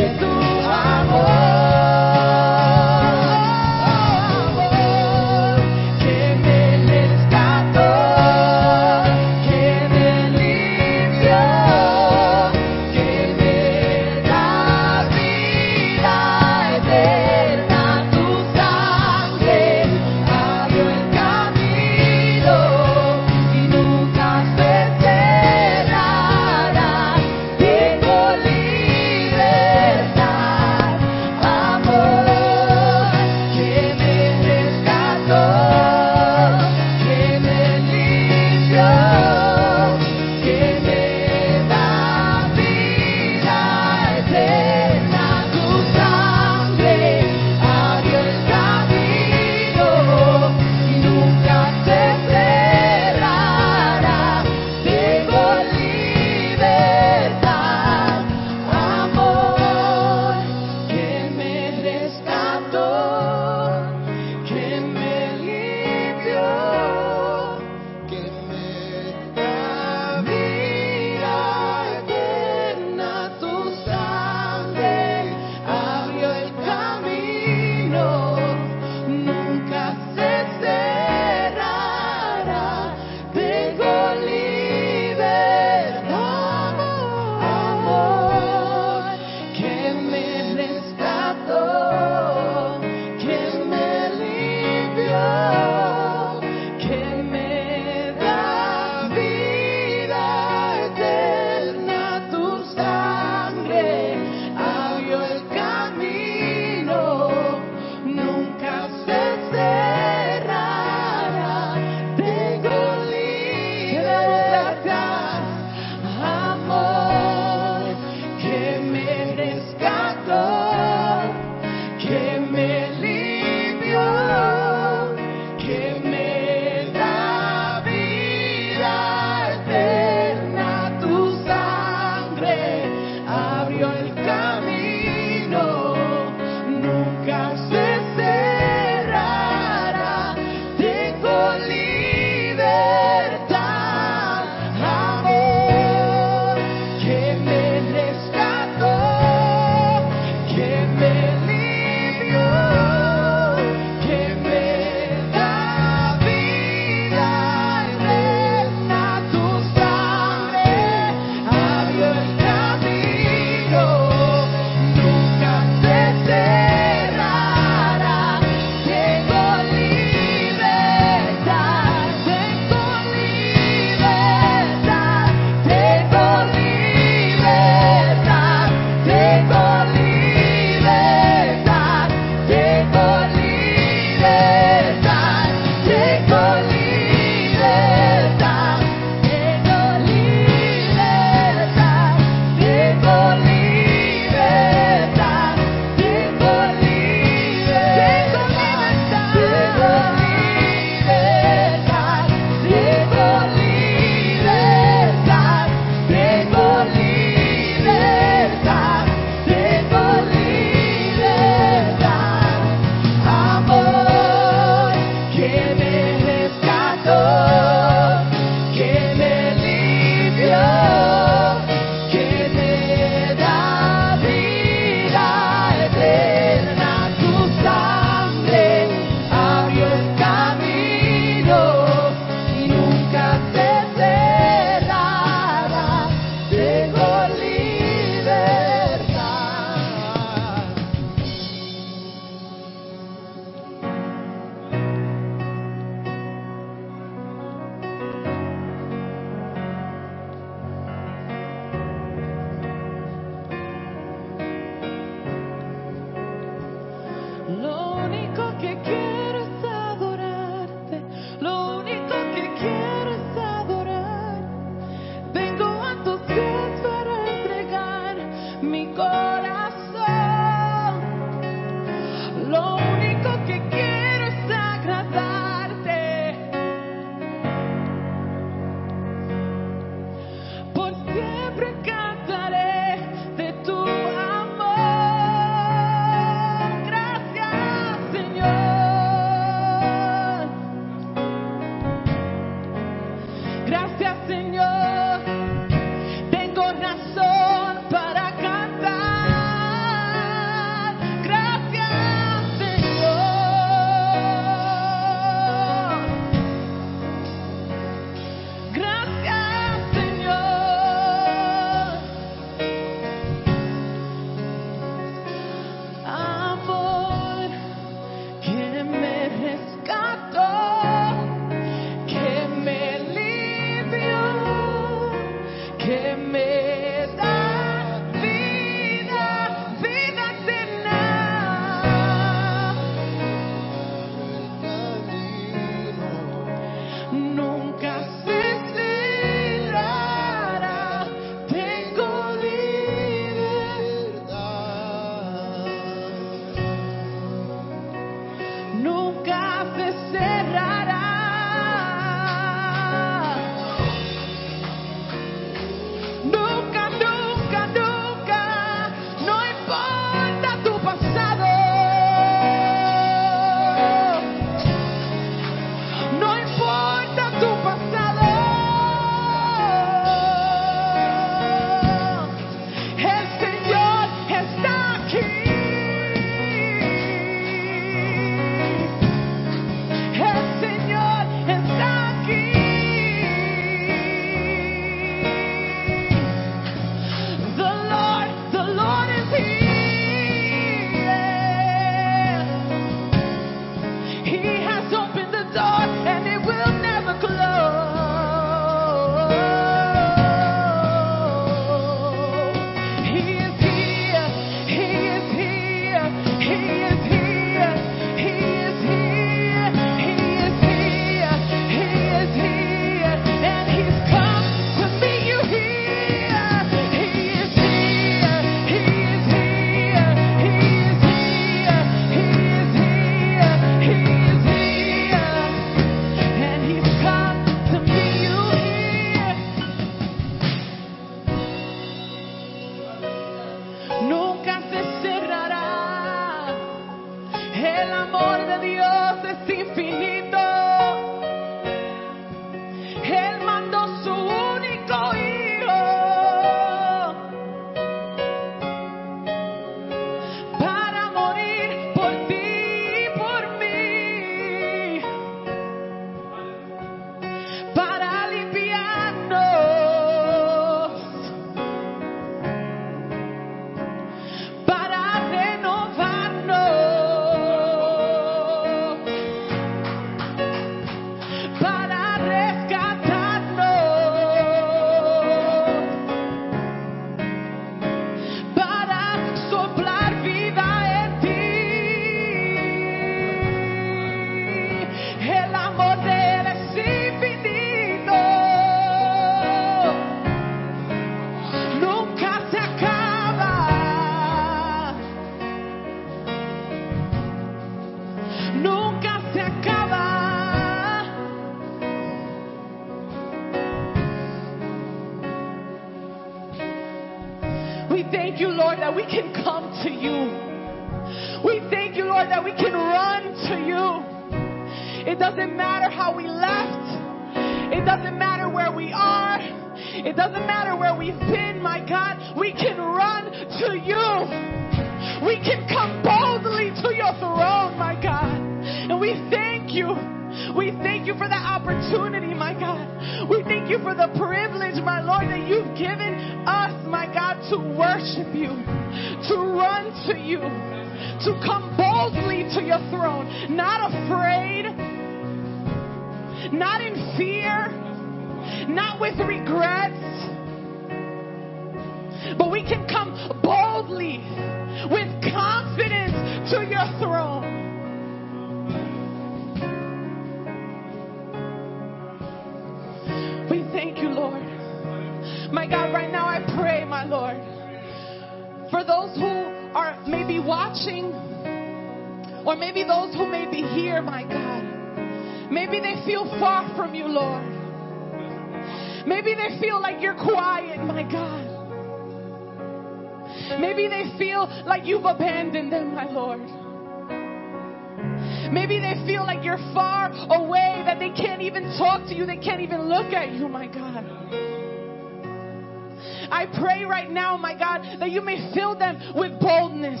With 599.14 599.38
boldness. 599.40 600.00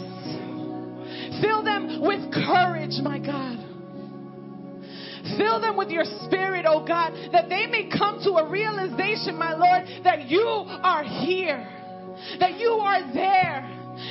Fill 1.40 1.62
them 1.62 2.00
with 2.00 2.32
courage, 2.32 3.00
my 3.02 3.18
God. 3.18 3.58
Fill 5.38 5.60
them 5.60 5.76
with 5.76 5.88
your 5.90 6.04
spirit, 6.26 6.66
oh 6.68 6.84
God, 6.84 7.12
that 7.32 7.48
they 7.48 7.66
may 7.66 7.88
come 7.88 8.20
to 8.24 8.32
a 8.42 8.48
realization, 8.48 9.38
my 9.38 9.54
Lord, 9.54 10.04
that 10.04 10.28
you 10.28 10.42
are 10.42 11.04
here, 11.04 11.66
that 12.38 12.58
you 12.58 12.70
are 12.70 13.12
there, 13.12 13.68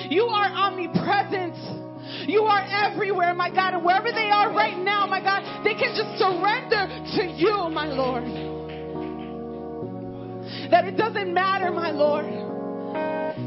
you 0.09 0.23
are 0.23 0.49
omnipresent. 0.51 1.81
You 2.27 2.41
are 2.43 2.91
everywhere, 2.91 3.33
my 3.33 3.49
God, 3.49 3.73
and 3.73 3.85
wherever 3.85 4.11
they 4.11 4.29
are 4.31 4.51
right 4.53 4.77
now, 4.77 5.05
my 5.05 5.21
God, 5.21 5.63
they 5.63 5.73
can 5.73 5.95
just 5.95 6.19
surrender 6.19 6.87
to 7.15 7.23
you, 7.31 7.69
my 7.69 7.87
Lord. 7.87 8.23
That 10.71 10.85
it 10.85 10.97
doesn't 10.97 11.33
matter, 11.33 11.71
my 11.71 11.91
Lord. 11.91 12.50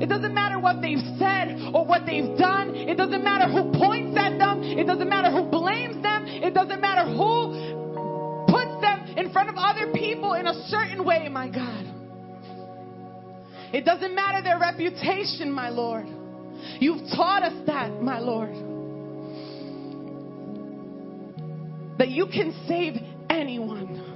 It 0.02 0.08
doesn't 0.08 0.34
matter 0.34 0.58
what 0.58 0.80
they've 0.82 1.02
said 1.18 1.70
or 1.72 1.84
what 1.84 2.06
they've 2.06 2.36
done. 2.36 2.74
It 2.74 2.96
doesn't 2.96 3.22
matter 3.22 3.50
who 3.50 3.72
points 3.78 4.16
at 4.18 4.38
them. 4.38 4.62
It 4.62 4.86
doesn't 4.86 5.08
matter 5.08 5.30
who 5.30 5.44
blames 5.50 6.02
them. 6.02 6.26
It 6.26 6.54
doesn't 6.54 6.80
matter 6.80 7.04
who 7.04 8.46
puts 8.48 8.80
them 8.80 9.14
in 9.16 9.32
front 9.32 9.48
of 9.48 9.54
other 9.56 9.92
people 9.92 10.34
in 10.34 10.46
a 10.46 10.54
certain 10.68 11.04
way, 11.04 11.28
my 11.28 11.48
God. 11.48 11.94
It 13.72 13.84
doesn't 13.84 14.14
matter 14.14 14.42
their 14.42 14.58
reputation, 14.58 15.50
my 15.50 15.68
Lord. 15.68 16.06
You've 16.78 17.10
taught 17.14 17.42
us 17.42 17.66
that, 17.66 18.00
my 18.02 18.18
Lord. 18.18 18.54
That 21.98 22.08
you 22.08 22.26
can 22.26 22.52
save 22.68 22.94
anyone. 23.30 24.12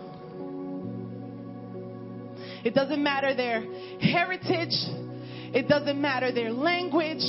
It 2.64 2.74
doesn't 2.74 3.02
matter 3.02 3.34
their 3.34 3.64
heritage. 4.00 4.74
It 5.54 5.68
doesn't 5.68 6.00
matter 6.00 6.32
their 6.32 6.52
language. 6.52 7.24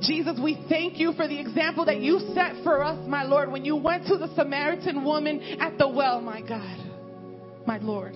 Jesus, 0.00 0.38
we 0.42 0.64
thank 0.68 0.98
you 0.98 1.12
for 1.14 1.26
the 1.26 1.38
example 1.38 1.84
that 1.86 2.00
you 2.00 2.20
set 2.34 2.62
for 2.62 2.84
us, 2.84 2.98
my 3.08 3.24
Lord, 3.24 3.50
when 3.50 3.64
you 3.64 3.76
went 3.76 4.06
to 4.06 4.16
the 4.16 4.32
Samaritan 4.34 5.04
woman 5.04 5.40
at 5.60 5.76
the 5.78 5.88
well, 5.88 6.20
my 6.20 6.40
God, 6.40 6.78
my 7.66 7.78
Lord. 7.78 8.14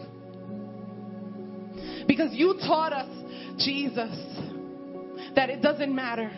Because 2.07 2.33
you 2.33 2.55
taught 2.67 2.93
us, 2.93 3.09
Jesus, 3.59 4.17
that 5.35 5.51
it 5.51 5.61
doesn't 5.63 5.95
matter. 5.95 6.31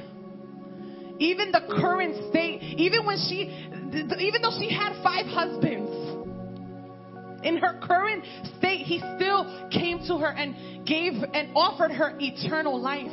Even 1.18 1.52
the 1.52 1.60
current 1.80 2.30
state, 2.30 2.62
even 2.62 3.06
when 3.06 3.18
she, 3.28 3.42
even 4.18 4.42
though 4.42 4.56
she 4.58 4.74
had 4.74 5.00
five 5.02 5.26
husbands, 5.26 6.03
in 7.44 7.58
her 7.58 7.78
current 7.82 8.24
state, 8.58 8.86
he 8.86 8.98
still 9.16 9.68
came 9.70 9.98
to 10.08 10.18
her 10.18 10.28
and 10.28 10.86
gave 10.86 11.12
and 11.34 11.50
offered 11.54 11.92
her 11.92 12.16
eternal 12.18 12.80
life. 12.80 13.12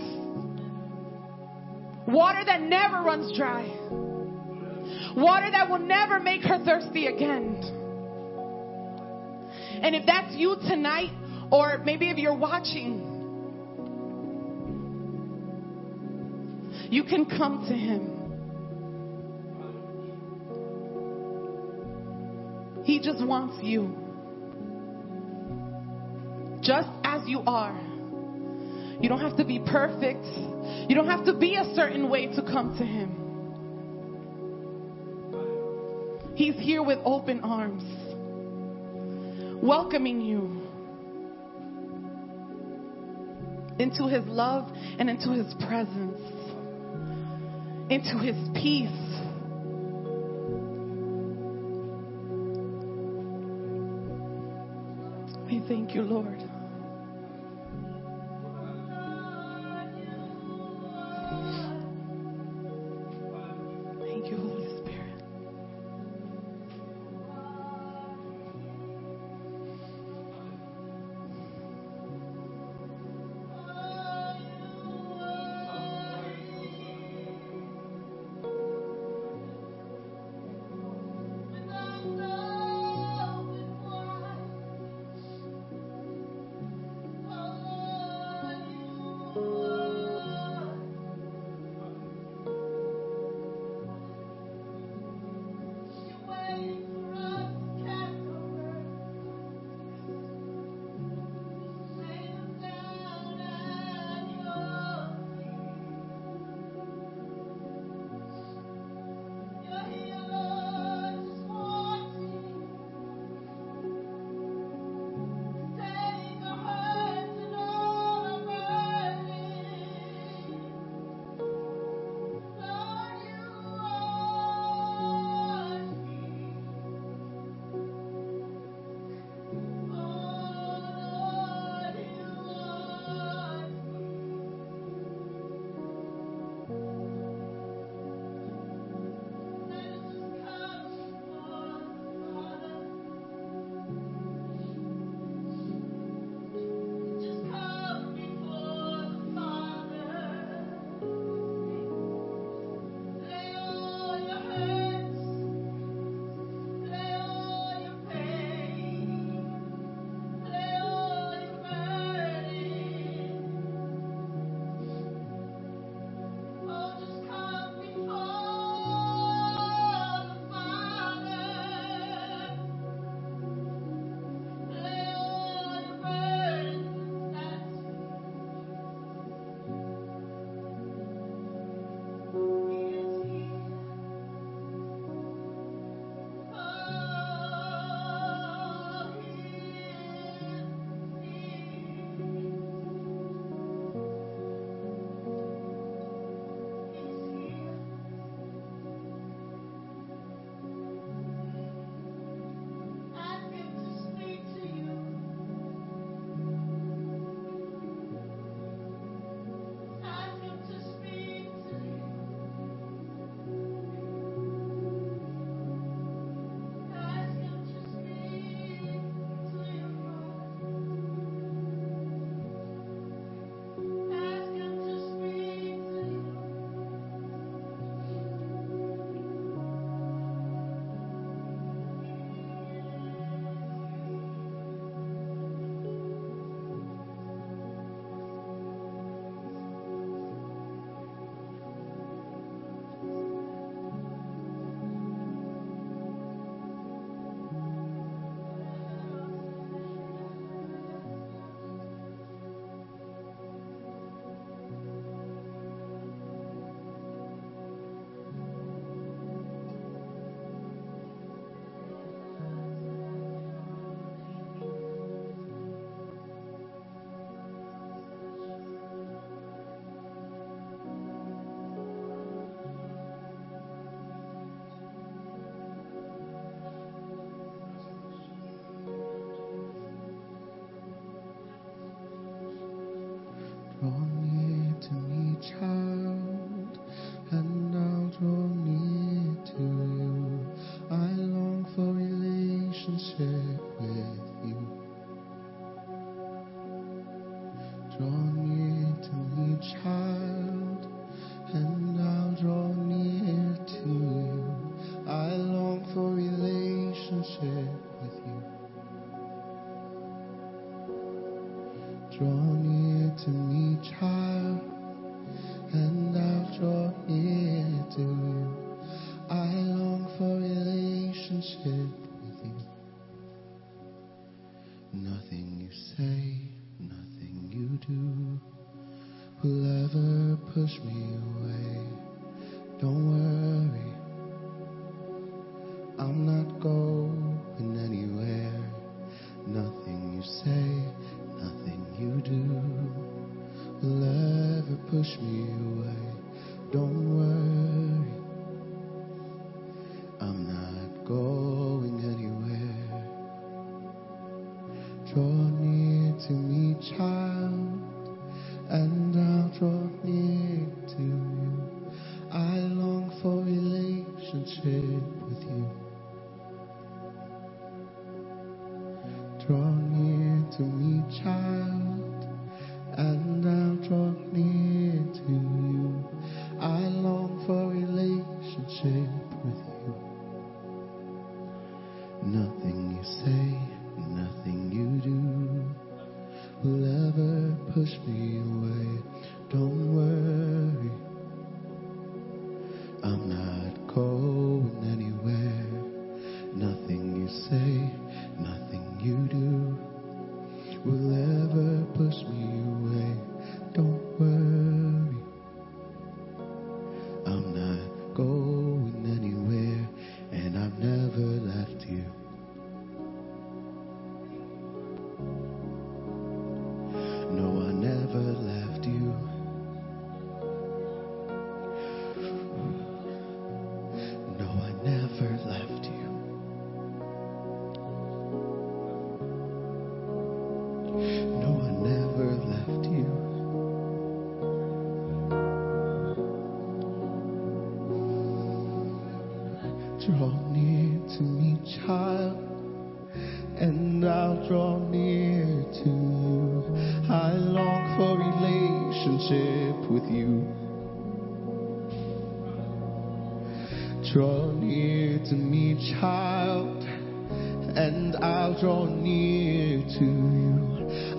Water 2.07 2.43
that 2.45 2.61
never 2.61 3.01
runs 3.01 3.37
dry. 3.37 3.65
Water 5.15 5.51
that 5.51 5.69
will 5.69 5.79
never 5.79 6.19
make 6.19 6.41
her 6.41 6.63
thirsty 6.63 7.07
again. 7.07 7.61
And 9.83 9.95
if 9.95 10.05
that's 10.05 10.35
you 10.35 10.55
tonight, 10.67 11.11
or 11.51 11.79
maybe 11.83 12.09
if 12.09 12.17
you're 12.17 12.37
watching, 12.37 13.07
you 16.89 17.03
can 17.03 17.25
come 17.25 17.65
to 17.67 17.73
him. 17.73 18.17
He 22.83 22.99
just 22.99 23.25
wants 23.25 23.63
you. 23.63 24.10
Just 26.61 26.89
as 27.03 27.27
you 27.27 27.41
are. 27.47 27.79
You 29.01 29.09
don't 29.09 29.21
have 29.21 29.37
to 29.37 29.45
be 29.45 29.59
perfect. 29.59 30.23
You 30.87 30.95
don't 30.95 31.07
have 31.07 31.25
to 31.25 31.33
be 31.33 31.55
a 31.55 31.73
certain 31.75 32.07
way 32.09 32.27
to 32.27 32.41
come 32.43 32.77
to 32.77 32.85
Him. 32.85 33.17
He's 36.35 36.55
here 36.55 36.83
with 36.83 36.99
open 37.03 37.41
arms, 37.41 37.83
welcoming 39.61 40.21
you 40.21 40.61
into 43.79 44.07
His 44.07 44.23
love 44.27 44.71
and 44.99 45.09
into 45.09 45.31
His 45.31 45.51
presence, 45.65 46.21
into 47.89 48.19
His 48.19 48.37
peace. 48.53 48.89
We 55.51 55.59
thank 55.59 55.93
you, 55.93 56.03
Lord. 56.03 56.41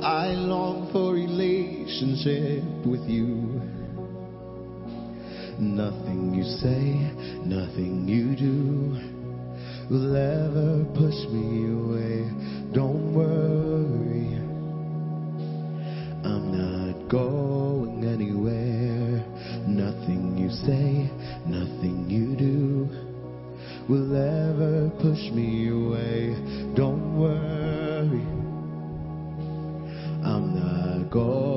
I 0.03 0.35
long 0.35 0.91
for 0.91 1.15
relationship 1.15 2.65
with 2.85 3.09
you. 3.09 3.63
Nothing 5.61 6.35
you 6.35 6.43
say, 6.43 7.13
nothing 7.47 8.09
you 8.09 8.35
do 8.35 8.99
will 9.89 10.17
ever 10.17 10.85
push 10.99 11.15
me 11.31 11.71
away. 11.71 12.27
Don't 12.75 13.15
worry, 13.15 14.35
I'm 16.27 16.51
not 16.51 17.09
going 17.09 18.03
anywhere. 18.03 19.25
Nothing 19.69 20.37
you 20.37 20.51
say, 20.51 21.09
nothing 21.47 22.11
you 22.11 22.35
do 22.35 22.89
will 23.89 24.17
ever 24.17 24.91
push 25.01 25.31
me 25.31 25.69
away. 25.69 26.75
Don't 26.75 27.21
worry. 27.21 27.62
God. 31.13 31.52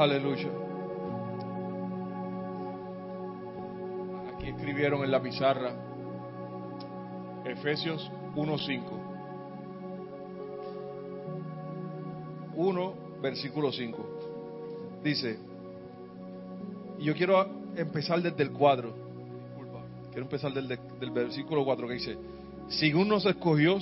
Aleluya. 0.00 0.48
Aquí 4.32 4.48
escribieron 4.48 5.04
en 5.04 5.10
la 5.10 5.20
pizarra 5.20 5.74
Efesios 7.44 8.10
1.5. 8.34 8.82
1, 12.56 12.94
versículo 13.20 13.70
5. 13.70 15.00
Dice, 15.04 15.38
y 16.98 17.04
yo 17.04 17.14
quiero 17.14 17.46
empezar 17.76 18.22
desde 18.22 18.42
el 18.42 18.52
cuadro. 18.52 18.94
Disculpa, 19.48 19.82
quiero 20.12 20.22
empezar 20.22 20.54
del, 20.54 20.66
del 20.98 21.10
versículo 21.10 21.62
4 21.62 21.86
que 21.88 21.94
dice, 21.94 22.16
según 22.68 23.06
nos 23.06 23.26
escogió, 23.26 23.76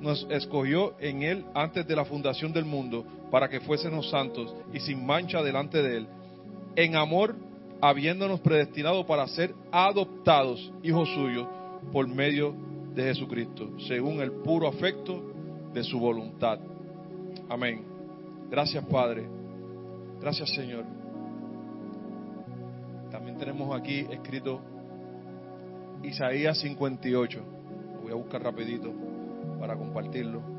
nos 0.00 0.26
escogió 0.30 0.94
en 0.98 1.20
Él 1.20 1.44
antes 1.52 1.86
de 1.86 1.94
la 1.94 2.06
fundación 2.06 2.54
del 2.54 2.64
mundo 2.64 3.04
para 3.32 3.48
que 3.48 3.60
fuésemos 3.60 4.10
santos 4.10 4.54
y 4.74 4.80
sin 4.80 5.06
mancha 5.06 5.42
delante 5.42 5.82
de 5.82 5.96
Él, 5.96 6.06
en 6.76 6.96
amor, 6.96 7.34
habiéndonos 7.80 8.40
predestinado 8.40 9.06
para 9.06 9.26
ser 9.26 9.54
adoptados 9.72 10.70
hijos 10.82 11.08
suyos 11.14 11.48
por 11.90 12.06
medio 12.06 12.54
de 12.94 13.04
Jesucristo, 13.04 13.70
según 13.88 14.20
el 14.20 14.32
puro 14.32 14.68
afecto 14.68 15.22
de 15.72 15.82
su 15.82 15.98
voluntad. 15.98 16.58
Amén. 17.48 17.86
Gracias 18.50 18.84
Padre. 18.84 19.26
Gracias 20.20 20.54
Señor. 20.54 20.84
También 23.10 23.38
tenemos 23.38 23.74
aquí 23.74 24.06
escrito 24.10 24.60
Isaías 26.02 26.58
58. 26.60 27.42
Lo 27.94 28.00
voy 28.02 28.12
a 28.12 28.14
buscar 28.14 28.42
rapidito 28.42 28.92
para 29.58 29.74
compartirlo. 29.74 30.51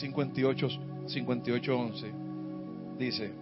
58, 0.00 0.68
58, 1.06 1.78
11 1.78 2.12
dice, 2.98 3.32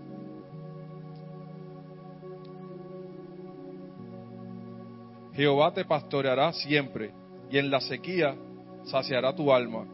Jehová 5.34 5.72
te 5.72 5.84
pastoreará 5.84 6.52
siempre, 6.52 7.12
y 7.50 7.58
en 7.58 7.70
la 7.70 7.80
sequía 7.80 8.34
saciará 8.84 9.34
tu 9.34 9.52
alma, 9.52 9.84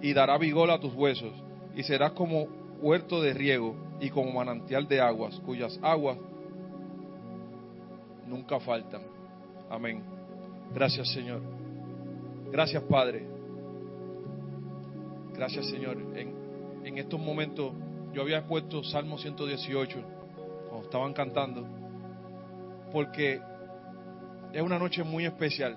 y 0.00 0.12
dará 0.12 0.38
vigor 0.38 0.70
a 0.70 0.80
tus 0.80 0.94
huesos, 0.94 1.32
y 1.74 1.82
serás 1.82 2.12
como 2.12 2.48
huerto 2.80 3.22
de 3.22 3.32
riego 3.32 3.76
y 4.00 4.10
como 4.10 4.32
manantial 4.32 4.88
de 4.88 5.00
aguas, 5.00 5.40
cuyas 5.46 5.78
aguas 5.82 6.18
nunca 8.26 8.58
faltan. 8.60 9.02
Amén. 9.70 10.02
Gracias 10.74 11.12
Señor. 11.12 11.40
Gracias 12.50 12.82
Padre. 12.84 13.31
Gracias 15.42 15.70
Señor. 15.70 15.96
En, 16.14 16.98
estos 16.98 17.18
momentos 17.18 17.72
yo 18.12 18.22
había 18.22 18.46
puesto 18.46 18.84
Salmo 18.84 19.18
118 19.18 20.00
cuando 20.68 20.84
estaban 20.84 21.12
cantando, 21.12 21.66
porque 22.92 23.40
es 24.52 24.62
una 24.62 24.78
noche 24.78 25.02
muy 25.02 25.26
especial. 25.26 25.76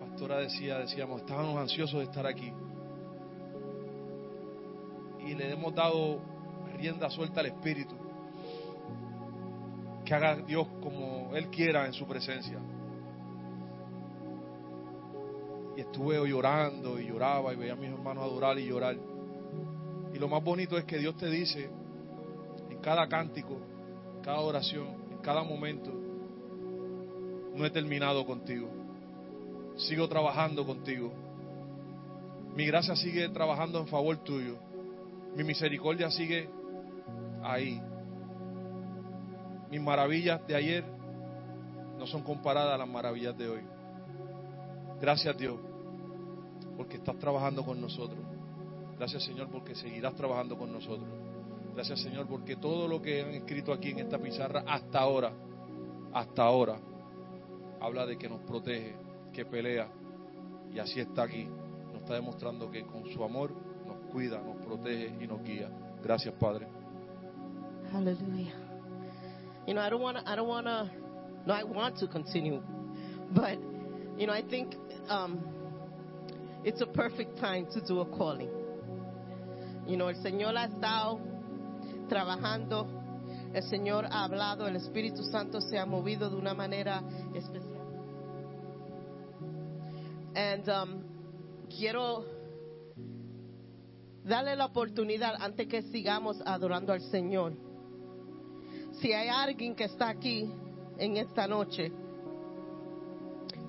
Pastora 0.00 0.38
decía, 0.38 0.78
decíamos, 0.78 1.20
estábamos 1.20 1.58
ansiosos 1.58 1.98
de 1.98 2.04
estar 2.04 2.26
aquí. 2.26 2.50
Y 5.26 5.34
le 5.34 5.52
hemos 5.52 5.74
dado 5.74 6.18
rienda 6.78 7.10
suelta 7.10 7.40
al 7.40 7.48
Espíritu. 7.48 7.94
Que 10.06 10.14
haga 10.14 10.36
Dios 10.36 10.66
como 10.82 11.36
Él 11.36 11.48
quiera 11.48 11.84
en 11.84 11.92
su 11.92 12.06
presencia. 12.06 12.58
Y 15.76 15.80
estuve 15.80 16.16
llorando 16.28 16.98
y 16.98 17.06
lloraba 17.06 17.52
y 17.52 17.56
veía 17.56 17.74
a 17.74 17.76
mis 17.76 17.90
hermanos 17.90 18.24
adorar 18.24 18.58
y 18.58 18.66
llorar. 18.66 18.96
Y 20.14 20.18
lo 20.18 20.28
más 20.28 20.42
bonito 20.42 20.78
es 20.78 20.84
que 20.84 20.98
Dios 20.98 21.16
te 21.16 21.28
dice 21.28 21.68
en 22.70 22.78
cada 22.78 23.06
cántico, 23.06 23.58
en 24.16 24.22
cada 24.22 24.40
oración, 24.40 24.86
en 25.10 25.18
cada 25.18 25.42
momento, 25.42 25.92
no 27.54 27.64
he 27.64 27.70
terminado 27.70 28.24
contigo. 28.24 28.68
Sigo 29.76 30.08
trabajando 30.08 30.64
contigo. 30.64 31.12
Mi 32.54 32.64
gracia 32.66 32.96
sigue 32.96 33.28
trabajando 33.28 33.78
en 33.78 33.86
favor 33.86 34.16
tuyo. 34.18 34.56
Mi 35.34 35.44
misericordia 35.44 36.10
sigue 36.10 36.48
ahí. 37.42 37.80
Mis 39.70 39.80
maravillas 39.80 40.46
de 40.46 40.54
ayer 40.54 40.84
no 41.98 42.06
son 42.06 42.22
comparadas 42.22 42.74
a 42.74 42.78
las 42.78 42.88
maravillas 42.88 43.36
de 43.36 43.48
hoy. 43.48 43.75
Gracias 45.00 45.36
Dios, 45.36 45.56
porque 46.76 46.96
estás 46.96 47.18
trabajando 47.18 47.64
con 47.64 47.80
nosotros. 47.80 48.18
Gracias 48.96 49.24
Señor, 49.24 49.48
porque 49.50 49.74
seguirás 49.74 50.14
trabajando 50.14 50.56
con 50.56 50.72
nosotros. 50.72 51.08
Gracias 51.74 52.00
Señor, 52.00 52.26
porque 52.26 52.56
todo 52.56 52.88
lo 52.88 53.02
que 53.02 53.22
han 53.22 53.34
escrito 53.34 53.72
aquí 53.72 53.90
en 53.90 54.00
esta 54.00 54.18
pizarra 54.18 54.64
hasta 54.66 55.00
ahora, 55.00 55.32
hasta 56.12 56.42
ahora, 56.42 56.78
habla 57.80 58.06
de 58.06 58.16
que 58.16 58.28
nos 58.28 58.40
protege, 58.40 58.96
que 59.32 59.44
pelea. 59.44 59.88
Y 60.72 60.78
así 60.78 61.00
está 61.00 61.24
aquí. 61.24 61.46
Nos 61.92 62.02
está 62.02 62.14
demostrando 62.14 62.70
que 62.70 62.86
con 62.86 63.06
su 63.12 63.22
amor 63.22 63.52
nos 63.86 63.98
cuida, 64.10 64.40
nos 64.40 64.56
protege 64.64 65.14
y 65.22 65.26
nos 65.26 65.42
guía. 65.42 65.68
Gracias 66.02 66.34
Padre. 66.34 66.66
Hallelujah. 67.92 68.52
You 69.66 69.74
know, 69.74 69.82
I 69.82 69.90
don't 69.90 70.02
want 70.02 70.16
to, 70.18 70.30
I 70.30 70.36
don't 70.36 70.48
want 70.48 70.66
no, 71.46 71.54
I 71.54 71.62
want 71.64 71.96
to 71.98 72.08
continue. 72.08 72.60
But, 73.32 73.58
you 74.16 74.26
know, 74.26 74.32
I 74.32 74.42
think 74.42 74.74
um, 75.08 75.40
it's 76.64 76.80
a 76.80 76.86
perfect 76.86 77.38
time 77.38 77.66
to 77.72 77.80
do 77.80 78.00
a 78.00 78.06
calling. 78.06 78.50
You 79.86 79.96
know, 79.96 80.08
el 80.08 80.16
Señor 80.16 80.56
ha 80.56 80.66
estado 80.66 81.20
trabajando, 82.08 82.86
el 83.54 83.62
Señor 83.62 84.06
ha 84.06 84.24
hablado, 84.24 84.66
el 84.66 84.76
Espíritu 84.76 85.22
Santo 85.30 85.60
se 85.60 85.78
ha 85.78 85.86
movido 85.86 86.28
de 86.28 86.36
una 86.36 86.54
manera 86.54 87.02
especial. 87.34 87.76
And 90.34 90.68
um, 90.68 91.02
quiero 91.68 92.24
darle 94.24 94.56
la 94.56 94.66
oportunidad 94.66 95.36
antes 95.40 95.68
que 95.68 95.82
sigamos 95.82 96.36
adorando 96.44 96.92
al 96.92 97.00
Señor. 97.00 97.52
Si 99.00 99.12
hay 99.12 99.28
alguien 99.28 99.74
que 99.74 99.84
está 99.84 100.08
aquí 100.08 100.50
en 100.98 101.16
esta 101.16 101.46
noche 101.46 101.92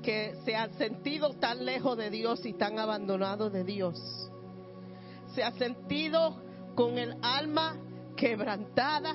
que 0.08 0.38
se 0.46 0.56
ha 0.56 0.70
sentido 0.78 1.34
tan 1.34 1.66
lejos 1.66 1.98
de 1.98 2.10
Dios 2.10 2.46
y 2.46 2.54
tan 2.54 2.80
abandonado 2.80 3.50
de 3.50 3.66
Dios, 3.66 4.00
se 5.36 5.44
ha 5.44 5.52
sentido 5.52 6.42
con 6.76 6.98
el 6.98 7.18
alma 7.22 7.76
quebrantada, 8.16 9.14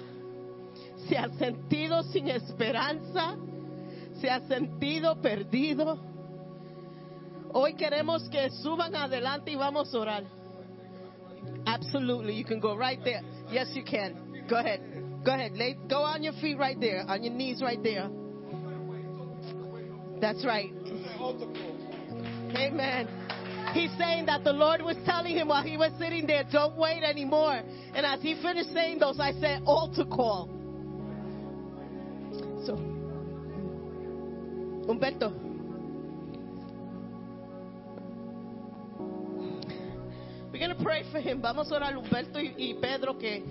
se 1.09 1.17
ha 1.17 1.31
sentido 1.39 2.03
sin 2.03 2.29
esperanza, 2.29 3.39
se 4.21 4.29
ha 4.29 4.47
sentido 4.47 5.19
perdido. 5.23 5.99
Hoy 7.55 7.73
queremos 7.73 8.29
que 8.29 8.51
suban 8.51 8.95
adelante 8.95 9.51
y 9.51 9.57
vamos 9.57 9.95
a 9.95 9.99
orar. 9.99 10.25
Absolutely, 11.65 12.37
you 12.37 12.45
can 12.45 12.61
go 12.61 12.77
right 12.77 13.03
there. 13.03 13.23
Yes, 13.51 13.75
you 13.75 13.83
can. 13.83 14.45
Go 14.47 14.57
ahead. 14.57 14.83
Go 15.25 15.33
ahead. 15.33 15.53
Go 15.89 16.05
on 16.05 16.23
your 16.23 16.35
feet 16.35 16.59
right 16.59 16.79
there, 16.79 17.03
on 17.09 17.25
your 17.25 17.33
knees 17.33 17.63
right 17.63 17.83
there. 17.83 18.11
That's 20.23 20.45
right. 20.47 20.71
Amen. 22.55 23.09
He's 23.75 23.91
saying 23.99 24.27
that 24.27 24.45
the 24.45 24.53
Lord 24.53 24.81
was 24.81 24.97
telling 25.05 25.37
him 25.37 25.49
while 25.49 25.65
he 25.65 25.77
was 25.77 25.91
sitting 25.99 26.29
there, 26.29 26.45
don't 26.53 26.77
wait 26.77 27.03
anymore. 27.03 27.61
And 27.93 28.07
as 28.07 28.23
he 28.23 28.41
finished 28.41 28.73
saying 28.73 29.01
those, 29.01 29.19
I 29.19 29.33
said, 29.33 29.63
altar 29.67 30.05
call. 30.05 30.49
So, 32.65 32.77
Humberto. 34.87 35.33
We're 40.53 40.61
going 40.61 40.77
to 40.77 40.85
pray 40.85 41.03
for 41.11 41.19
him. 41.19 41.43
Vamos 41.43 41.69
a 41.73 41.75
orar 41.75 41.95
a 41.95 42.01
Humberto 42.01 42.37
y, 42.37 42.55
y 42.57 42.75
Pedro 42.81 43.19
que 43.19 43.43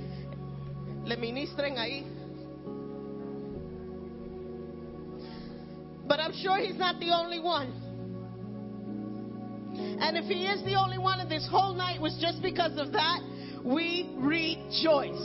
le 1.03 1.17
ministren 1.17 1.77
ahí. 1.77 2.20
But 6.11 6.19
I'm 6.19 6.33
sure 6.33 6.57
he's 6.57 6.75
not 6.75 6.99
the 6.99 7.11
only 7.15 7.39
one. 7.39 7.71
And 10.03 10.17
if 10.17 10.25
he 10.25 10.43
is 10.45 10.61
the 10.65 10.75
only 10.75 10.97
one 10.97 11.21
and 11.21 11.31
this 11.31 11.47
whole 11.49 11.73
night 11.73 12.01
was 12.01 12.17
just 12.19 12.41
because 12.41 12.75
of 12.75 12.91
that, 12.91 13.21
we 13.63 14.11
rejoice. 14.19 15.23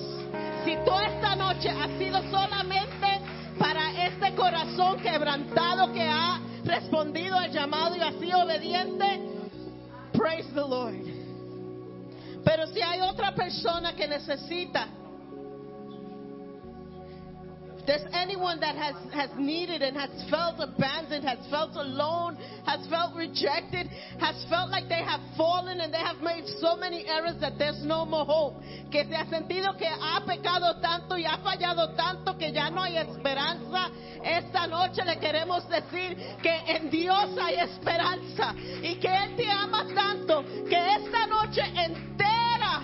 Si 0.62 0.76
toda 0.86 1.10
esta 1.10 1.34
noche 1.34 1.66
ha 1.74 1.88
sido 1.98 2.22
solamente 2.30 3.18
para 3.58 4.06
este 4.06 4.36
corazón 4.36 5.02
quebrantado 5.02 5.92
que 5.92 6.06
ha 6.06 6.40
respondido 6.62 7.34
al 7.36 7.50
llamado 7.50 7.96
y 7.96 8.00
ha 8.02 8.12
sido 8.20 8.44
obediente, 8.44 9.50
praise 10.12 10.46
the 10.54 10.64
Lord. 10.64 11.02
Pero 12.44 12.68
si 12.68 12.80
hay 12.80 13.00
otra 13.00 13.34
persona 13.34 13.96
que 13.96 14.06
necesita 14.06 14.86
there's 17.86 18.02
anyone 18.12 18.60
that 18.60 18.76
has, 18.76 18.94
has 19.12 19.30
needed 19.38 19.82
and 19.82 19.96
has 19.96 20.10
felt 20.28 20.56
abandoned, 20.58 21.24
has 21.24 21.38
felt 21.50 21.74
alone, 21.74 22.36
has 22.66 22.86
felt 22.88 23.14
rejected, 23.14 23.88
has 24.18 24.44
felt 24.50 24.70
like 24.70 24.88
they 24.88 25.02
have 25.02 25.20
fallen 25.36 25.80
and 25.80 25.92
they 25.92 26.02
have 26.02 26.18
made 26.18 26.44
so 26.60 26.76
many 26.76 27.06
errors 27.06 27.36
that 27.40 27.58
there's 27.58 27.82
no 27.84 28.04
more 28.04 28.24
hope. 28.24 28.54
Que 28.90 29.04
se 29.04 29.14
ha 29.14 29.26
sentido 29.26 29.76
que 29.78 29.86
ha 29.86 30.24
pecado 30.26 30.80
tanto 30.80 31.16
y 31.16 31.24
ha 31.24 31.38
fallado 31.38 31.94
tanto 31.94 32.36
que 32.36 32.52
ya 32.52 32.70
no 32.70 32.82
hay 32.82 32.96
esperanza. 32.96 33.90
Esta 34.22 34.66
noche 34.66 35.04
le 35.04 35.18
queremos 35.18 35.68
decir 35.68 36.16
que 36.42 36.56
en 36.66 36.90
Dios 36.90 37.38
hay 37.40 37.56
esperanza 37.56 38.54
y 38.82 38.96
que 38.96 39.08
Él 39.08 39.36
te 39.36 39.48
ama 39.50 39.86
tanto 39.94 40.44
que 40.68 40.94
esta 40.96 41.26
noche 41.26 41.62
entera 41.62 42.82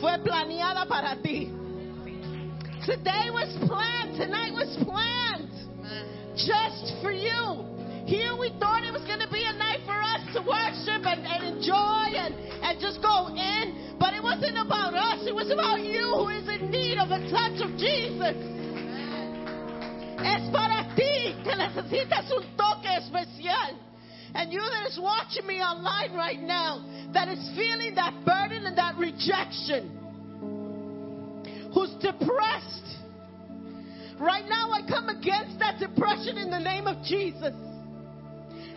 fue 0.00 0.18
planeada 0.18 0.86
para 0.86 1.16
ti. 1.16 1.52
Today 2.88 3.28
was 3.28 3.52
planned. 3.68 4.16
Tonight 4.16 4.56
was 4.56 4.72
planned. 4.80 5.52
Just 6.32 6.96
for 7.04 7.12
you. 7.12 7.68
Here 8.08 8.32
we 8.32 8.48
thought 8.56 8.80
it 8.80 8.96
was 8.96 9.04
going 9.04 9.20
to 9.20 9.28
be 9.28 9.44
a 9.44 9.52
night 9.52 9.84
for 9.84 9.92
us 9.92 10.24
to 10.32 10.40
worship 10.40 11.04
and, 11.04 11.20
and 11.20 11.52
enjoy 11.52 12.16
and, 12.16 12.32
and 12.64 12.80
just 12.80 13.04
go 13.04 13.28
in. 13.28 13.92
But 14.00 14.16
it 14.16 14.24
wasn't 14.24 14.56
about 14.56 14.96
us. 14.96 15.20
It 15.28 15.36
was 15.36 15.52
about 15.52 15.84
you 15.84 16.16
who 16.16 16.32
is 16.32 16.48
in 16.48 16.72
need 16.72 16.96
of 16.96 17.12
a 17.12 17.20
touch 17.28 17.60
of 17.60 17.76
Jesus. 17.76 18.40
Es 20.24 20.48
para 20.48 20.88
ti 20.96 21.36
que 21.44 21.52
necesitas 21.60 22.32
un 22.32 22.48
toque 22.56 22.88
especial. 23.04 23.76
And 24.32 24.48
you 24.50 24.64
that 24.64 24.88
is 24.88 24.96
watching 24.96 25.44
me 25.44 25.60
online 25.60 26.16
right 26.16 26.40
now 26.40 26.88
that 27.12 27.28
is 27.28 27.52
feeling 27.52 27.94
that 27.96 28.16
burden 28.24 28.64
and 28.64 28.78
that 28.78 28.96
rejection 28.96 30.07
who's 31.74 31.90
depressed. 32.00 32.84
Right 34.18 34.44
now, 34.48 34.72
I 34.72 34.82
come 34.88 35.08
against 35.08 35.58
that 35.60 35.78
depression 35.78 36.38
in 36.38 36.50
the 36.50 36.58
name 36.58 36.86
of 36.86 37.02
Jesus. 37.04 37.54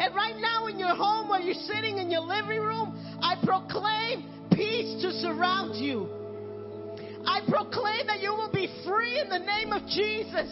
And 0.02 0.16
right 0.16 0.38
now, 0.38 0.68
in 0.68 0.78
your 0.78 0.96
home 0.96 1.30
where 1.30 1.42
you're 1.42 1.54
sitting 1.54 1.98
in 1.98 2.10
your 2.10 2.22
living 2.22 2.60
room, 2.60 2.98
I 3.22 3.36
proclaim 3.44 4.50
peace 4.52 5.02
to 5.02 5.12
surround 5.14 5.76
you. 5.76 6.10
I 7.26 7.42
proclaim 7.48 8.08
that 8.08 8.22
you 8.22 8.34
will 8.34 8.52
be 8.52 8.68
free 8.86 9.20
in 9.20 9.30
the 9.30 9.40
name 9.40 9.74
of 9.74 9.86
Jesus. 9.88 10.50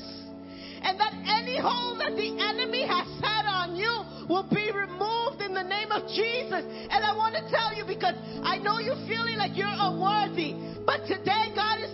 And 0.81 0.97
that 0.99 1.11
any 1.27 1.59
hold 1.59 1.99
that 1.99 2.15
the 2.15 2.39
enemy 2.39 2.87
has 2.87 3.07
had 3.19 3.43
on 3.45 3.75
you 3.75 3.91
will 4.29 4.47
be 4.47 4.71
removed 4.71 5.41
in 5.41 5.53
the 5.53 5.63
name 5.63 5.91
of 5.91 6.07
Jesus. 6.07 6.63
And 6.63 7.03
I 7.03 7.11
want 7.17 7.35
to 7.35 7.43
tell 7.51 7.75
you 7.75 7.83
because 7.83 8.15
I 8.43 8.57
know 8.57 8.79
you're 8.79 9.01
feeling 9.09 9.35
like 9.35 9.57
you're 9.57 9.67
unworthy. 9.67 10.55
But 10.85 11.03
today, 11.05 11.51
God 11.53 11.83
is 11.83 11.91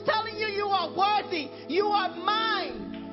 You 1.76 1.88
are 1.88 2.08
mine. 2.16 3.04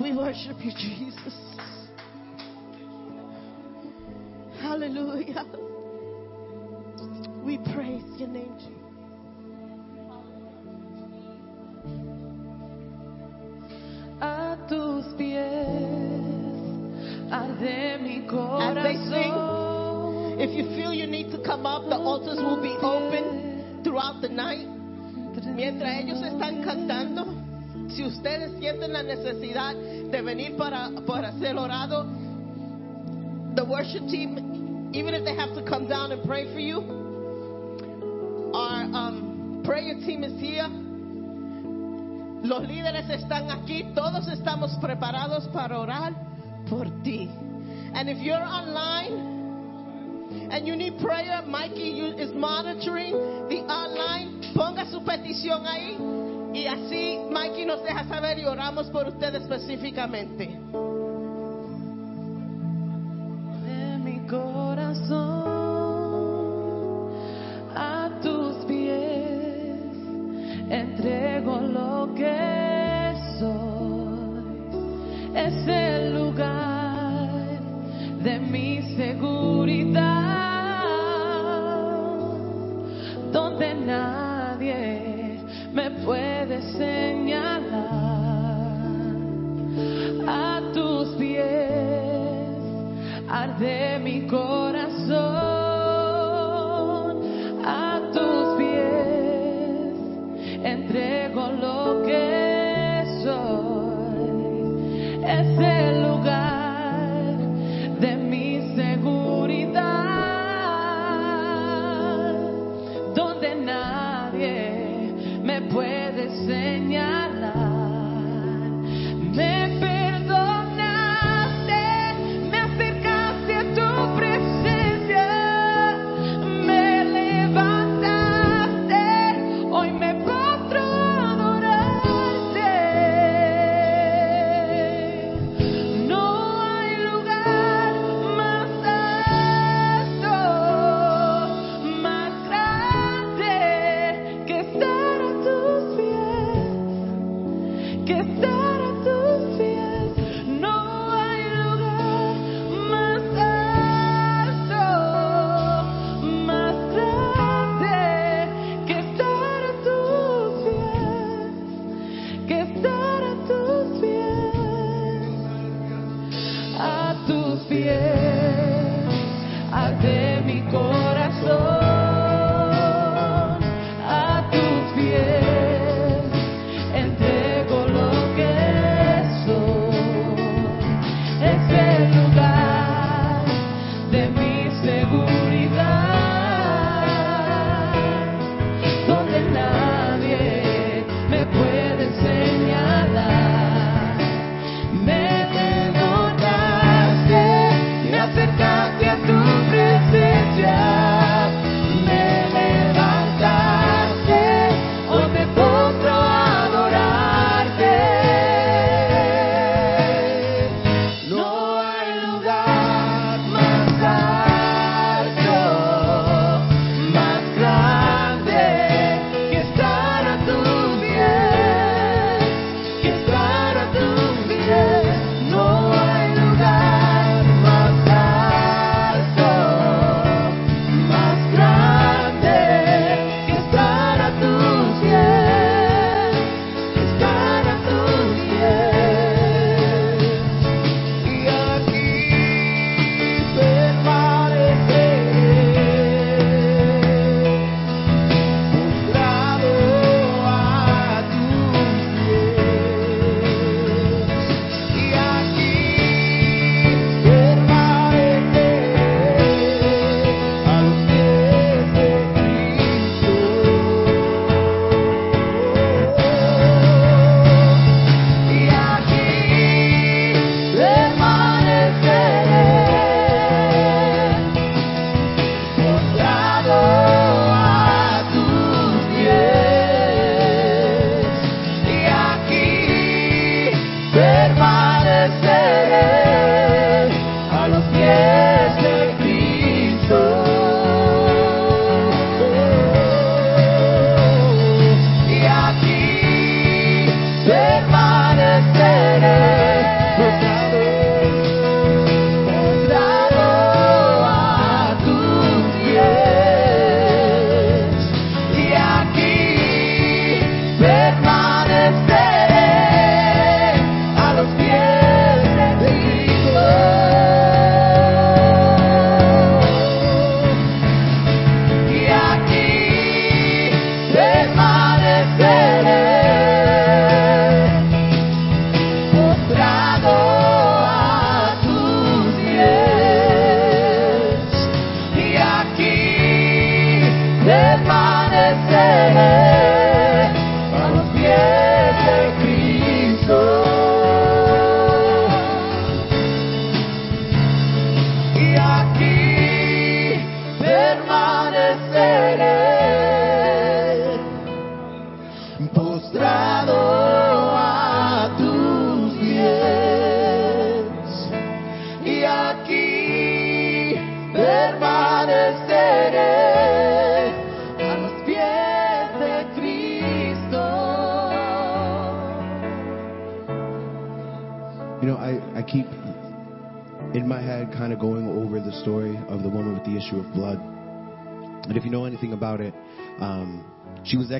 We 0.00 0.16
worship 0.16 0.56
you, 0.58 0.72
Jesus. 0.72 1.34
Hallelujah. 4.60 5.44
We 7.44 7.58
praise 7.58 8.02
your 8.18 8.26
name, 8.26 8.58
Jesus. 8.58 8.72
A 14.20 14.58
tus 14.68 15.14
pies 15.16 15.46
arde 17.30 18.02
mi 18.02 18.26
As 18.26 18.74
they 18.82 18.96
sing, 18.96 19.32
corazón. 19.32 19.85
If 20.38 20.50
you 20.52 20.64
feel 20.76 20.92
you 20.92 21.06
need 21.06 21.30
to 21.32 21.38
come 21.42 21.64
up, 21.64 21.88
the 21.88 21.96
altars 21.96 22.36
will 22.36 22.60
be 22.60 22.76
open 22.82 23.80
throughout 23.82 24.20
the 24.20 24.28
night. 24.28 24.68
Mientras 25.54 26.04
ellos 26.04 26.20
están 26.20 26.62
cantando, 26.62 27.24
si 27.90 28.04
ustedes 28.04 28.52
sienten 28.58 28.92
la 28.92 29.02
necesidad 29.02 29.74
de 29.74 30.22
venir 30.22 30.56
para, 30.58 30.90
para 31.06 31.32
ser 31.38 31.56
orado, 31.56 32.04
the 33.54 33.64
worship 33.64 34.06
team, 34.08 34.90
even 34.92 35.14
if 35.14 35.24
they 35.24 35.34
have 35.34 35.54
to 35.54 35.62
come 35.62 35.88
down 35.88 36.12
and 36.12 36.22
pray 36.26 36.52
for 36.52 36.60
you, 36.60 36.80
our 38.54 38.82
um, 38.92 39.62
prayer 39.64 39.94
team 40.04 40.22
is 40.22 40.38
here. 40.38 40.68
Los 42.42 42.62
líderes 42.68 43.08
están 43.08 43.50
aquí, 43.50 43.94
todos 43.94 44.28
estamos 44.28 44.78
preparados 44.82 45.48
para 45.52 45.78
orar 45.78 46.12
por 46.68 46.84
ti. 47.02 47.30
And 47.94 48.10
if 48.10 48.18
you're 48.18 48.36
online 48.36 49.35
and 50.50 50.66
you 50.66 50.76
need 50.76 50.98
prayer, 50.98 51.42
Mikey 51.46 52.00
is 52.18 52.32
monitoring 52.34 53.12
the 53.48 53.60
online. 53.66 54.40
Ponga 54.54 54.90
su 54.90 55.00
petición 55.04 55.66
ahí 55.66 55.96
y 56.54 56.66
así 56.66 57.18
Mikey 57.30 57.66
nos 57.66 57.82
deja 57.82 58.04
saber 58.08 58.38
y 58.38 58.44
oramos 58.46 58.88
por 58.90 59.06
usted 59.08 59.34
específicamente. 59.34 60.46
de 63.64 63.98
mi 63.98 64.26
corazón 64.26 65.46
a 67.74 68.10
tus 68.22 68.64
pies 68.64 69.76
entrego 70.70 71.60
lo 71.60 72.14
que 72.14 73.14
soy 73.38 73.76
es 75.34 75.85
there. 93.58 93.95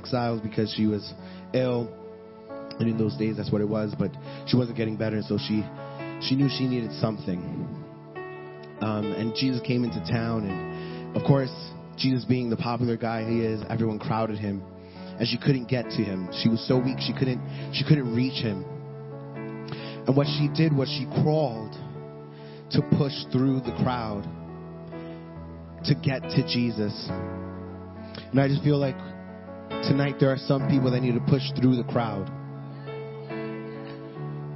Exiled 0.06 0.42
because 0.42 0.72
she 0.76 0.86
was 0.86 1.12
ill 1.52 1.90
And 2.78 2.88
in 2.88 2.98
those 2.98 3.16
days, 3.16 3.36
that's 3.36 3.50
what 3.50 3.60
it 3.60 3.68
was. 3.68 3.94
But 3.98 4.10
she 4.46 4.56
wasn't 4.56 4.76
getting 4.76 4.96
better, 4.96 5.16
and 5.16 5.24
so 5.24 5.38
she 5.38 5.64
she 6.20 6.34
knew 6.36 6.48
she 6.48 6.66
needed 6.66 6.92
something. 7.00 7.40
Um, 8.80 9.12
and 9.12 9.34
Jesus 9.34 9.60
came 9.66 9.84
into 9.84 10.00
town, 10.00 10.44
and 10.44 11.16
of 11.16 11.22
course, 11.24 11.52
Jesus 11.96 12.24
being 12.24 12.50
the 12.50 12.56
popular 12.56 12.96
guy 12.96 13.24
he 13.24 13.40
is, 13.40 13.62
everyone 13.70 13.98
crowded 13.98 14.38
him, 14.38 14.62
and 15.18 15.26
she 15.26 15.38
couldn't 15.38 15.68
get 15.68 15.88
to 15.90 16.04
him. 16.04 16.28
She 16.42 16.48
was 16.50 16.66
so 16.68 16.76
weak 16.78 16.98
she 17.00 17.14
couldn't 17.14 17.40
she 17.72 17.84
couldn't 17.84 18.14
reach 18.14 18.42
him. 18.42 18.64
And 20.06 20.14
what 20.16 20.26
she 20.26 20.48
did 20.54 20.76
was 20.76 20.88
she 20.88 21.06
crawled 21.22 21.72
to 22.72 22.82
push 22.98 23.14
through 23.32 23.60
the 23.60 23.74
crowd 23.82 24.24
to 25.84 25.94
get 25.94 26.22
to 26.22 26.42
Jesus. 26.46 27.08
And 27.08 28.40
I 28.40 28.48
just 28.48 28.62
feel 28.62 28.78
like 28.78 28.96
tonight 29.88 30.16
there 30.20 30.30
are 30.30 30.38
some 30.38 30.68
people 30.68 30.90
that 30.90 31.00
need 31.00 31.14
to 31.14 31.20
push 31.20 31.42
through 31.60 31.76
the 31.76 31.84
crowd. 31.84 32.30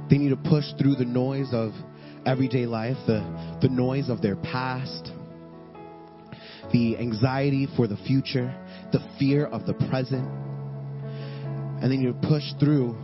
They 0.09 0.17
need 0.17 0.29
to 0.29 0.49
push 0.49 0.65
through 0.77 0.95
the 0.95 1.05
noise 1.05 1.49
of 1.53 1.71
everyday 2.25 2.65
life, 2.65 2.97
the, 3.07 3.21
the 3.61 3.69
noise 3.69 4.09
of 4.09 4.21
their 4.21 4.35
past, 4.35 5.11
the 6.73 6.97
anxiety 6.97 7.67
for 7.75 7.87
the 7.87 7.97
future, 7.97 8.53
the 8.91 8.99
fear 9.17 9.45
of 9.45 9.65
the 9.65 9.73
present. 9.89 10.27
And 11.81 11.91
then 11.91 12.01
you 12.01 12.13
push 12.27 12.43
through 12.59 12.97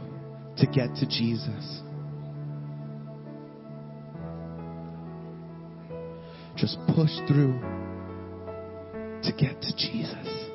to 0.58 0.66
get 0.68 0.96
to 0.96 1.06
Jesus. 1.08 1.82
Just 6.56 6.78
push 6.96 7.12
through 7.28 7.60
to 9.24 9.32
get 9.38 9.62
to 9.62 9.76
Jesus. 9.76 10.47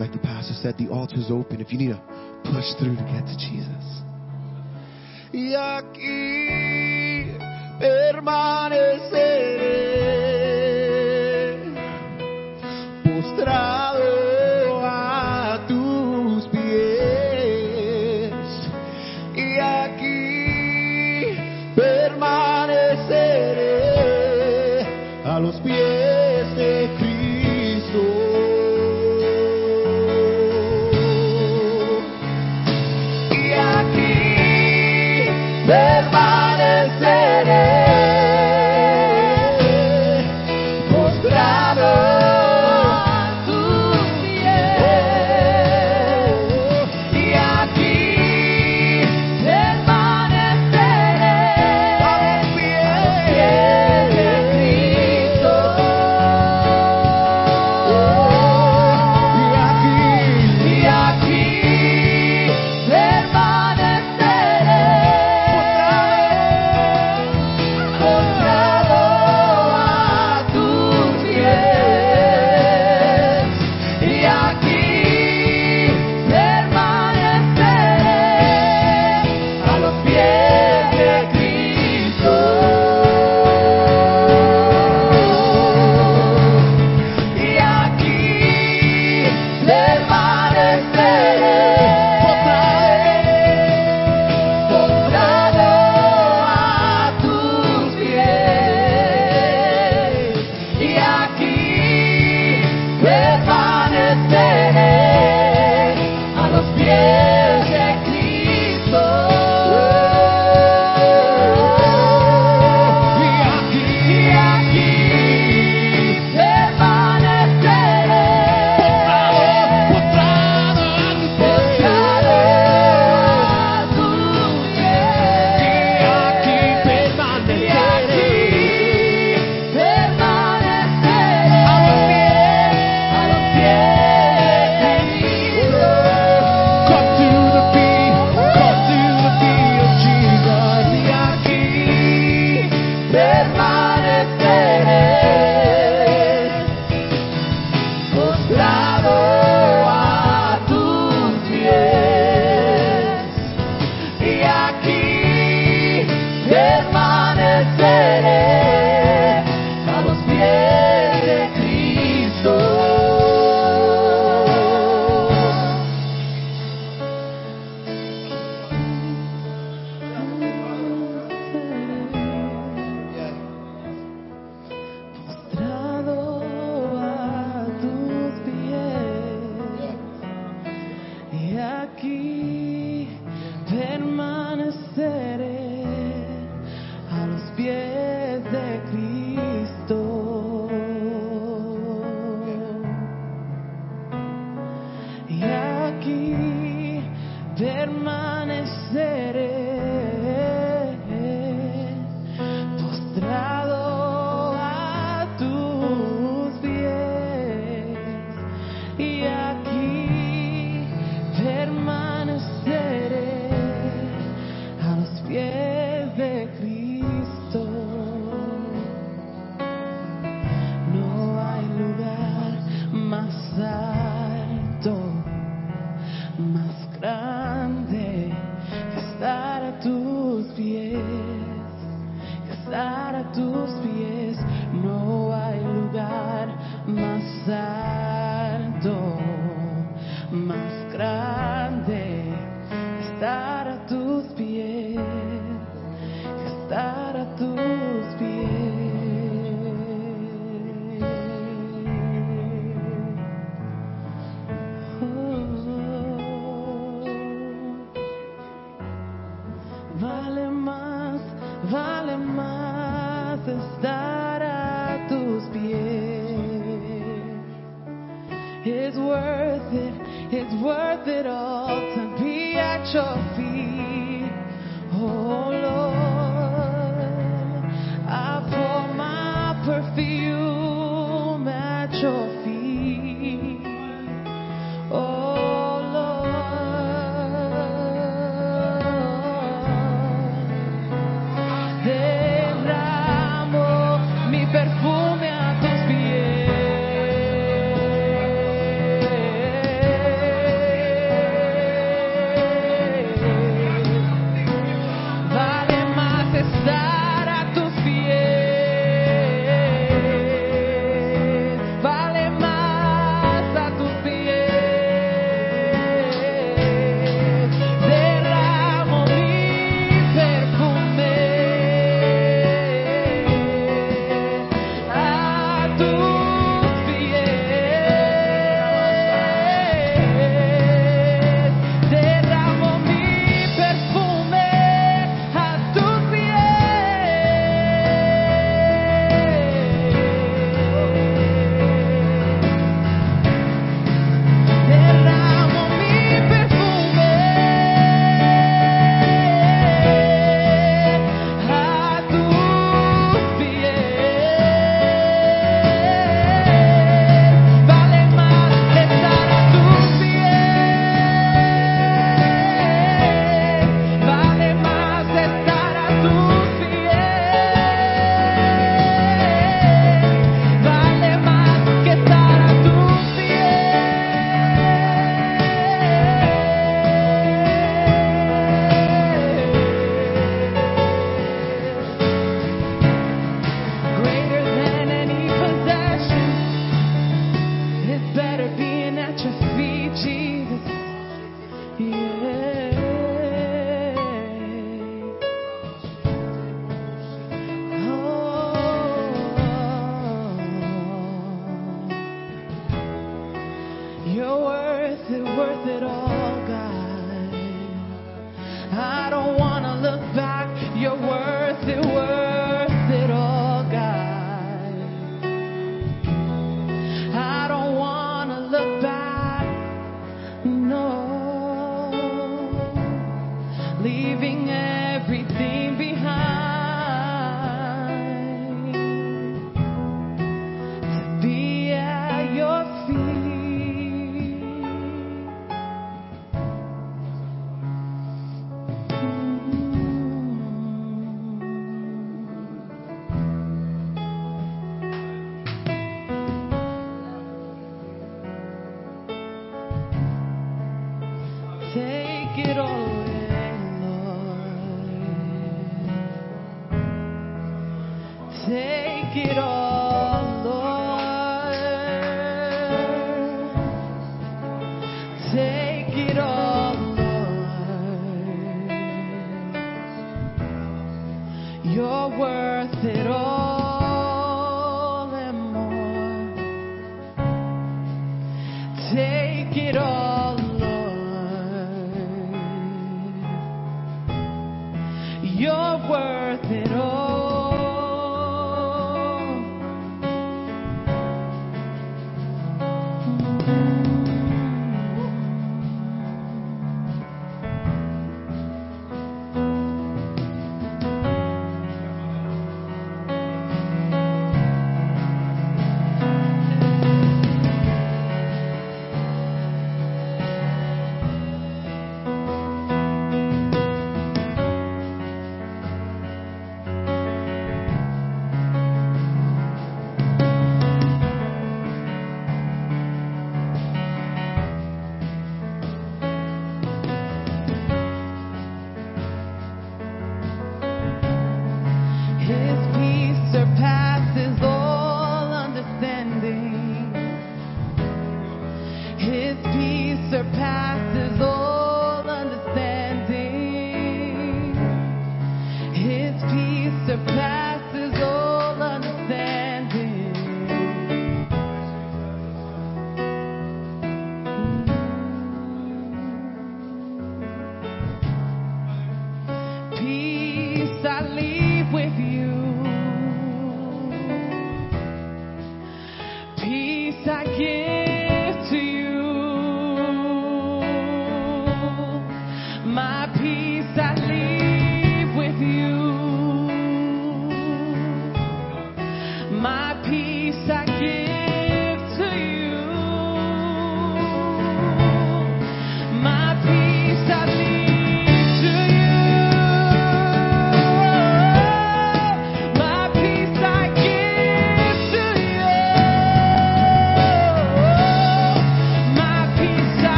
Like 0.00 0.12
the 0.12 0.18
pastor 0.18 0.54
said, 0.54 0.78
the 0.78 0.88
altar's 0.88 1.30
open 1.30 1.60
if 1.60 1.70
you 1.70 1.78
need 1.78 1.92
to 1.92 2.00
push 2.44 2.64
through 2.80 2.96
to 2.96 3.04
get 3.04 3.26
to 3.28 3.36
Jesus. 3.36 3.84
Y 5.30 5.54
aquí 5.54 6.40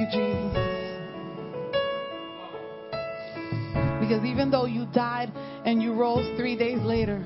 you, 0.00 0.06
Jesus. 0.06 0.88
Because 4.00 4.24
even 4.24 4.50
though 4.50 4.66
you 4.66 4.86
died 4.94 5.32
and 5.64 5.82
you 5.82 5.94
rose 5.94 6.26
three 6.38 6.56
days 6.56 6.78
later, 6.80 7.24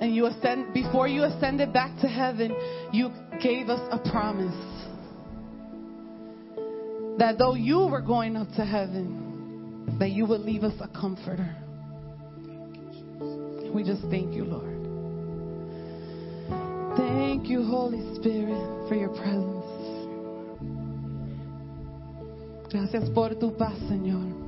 and 0.00 0.14
you 0.14 0.26
ascend, 0.26 0.74
before 0.74 1.08
you 1.08 1.24
ascended 1.24 1.72
back 1.72 1.98
to 2.00 2.08
heaven, 2.08 2.54
you 2.92 3.10
gave 3.42 3.68
us 3.68 3.80
a 3.90 4.10
promise 4.10 4.54
that 7.18 7.36
though 7.38 7.54
you 7.54 7.88
were 7.90 8.00
going 8.00 8.36
up 8.36 8.48
to 8.56 8.64
heaven, 8.64 9.96
that 9.98 10.10
you 10.10 10.24
would 10.26 10.42
leave 10.42 10.62
us 10.62 10.74
a 10.80 10.88
comforter. 10.88 11.56
We 13.74 13.82
just 13.82 14.02
thank 14.10 14.34
you, 14.34 14.44
Lord. 14.44 14.78
Thank 16.96 17.48
you, 17.48 17.64
Holy 17.64 18.14
Spirit, 18.16 18.88
for 18.88 18.94
your 18.94 19.10
presence. 19.10 19.57
Gracias 22.70 23.08
por 23.10 23.34
tu 23.36 23.56
paz, 23.56 23.74
Señor. 23.88 24.47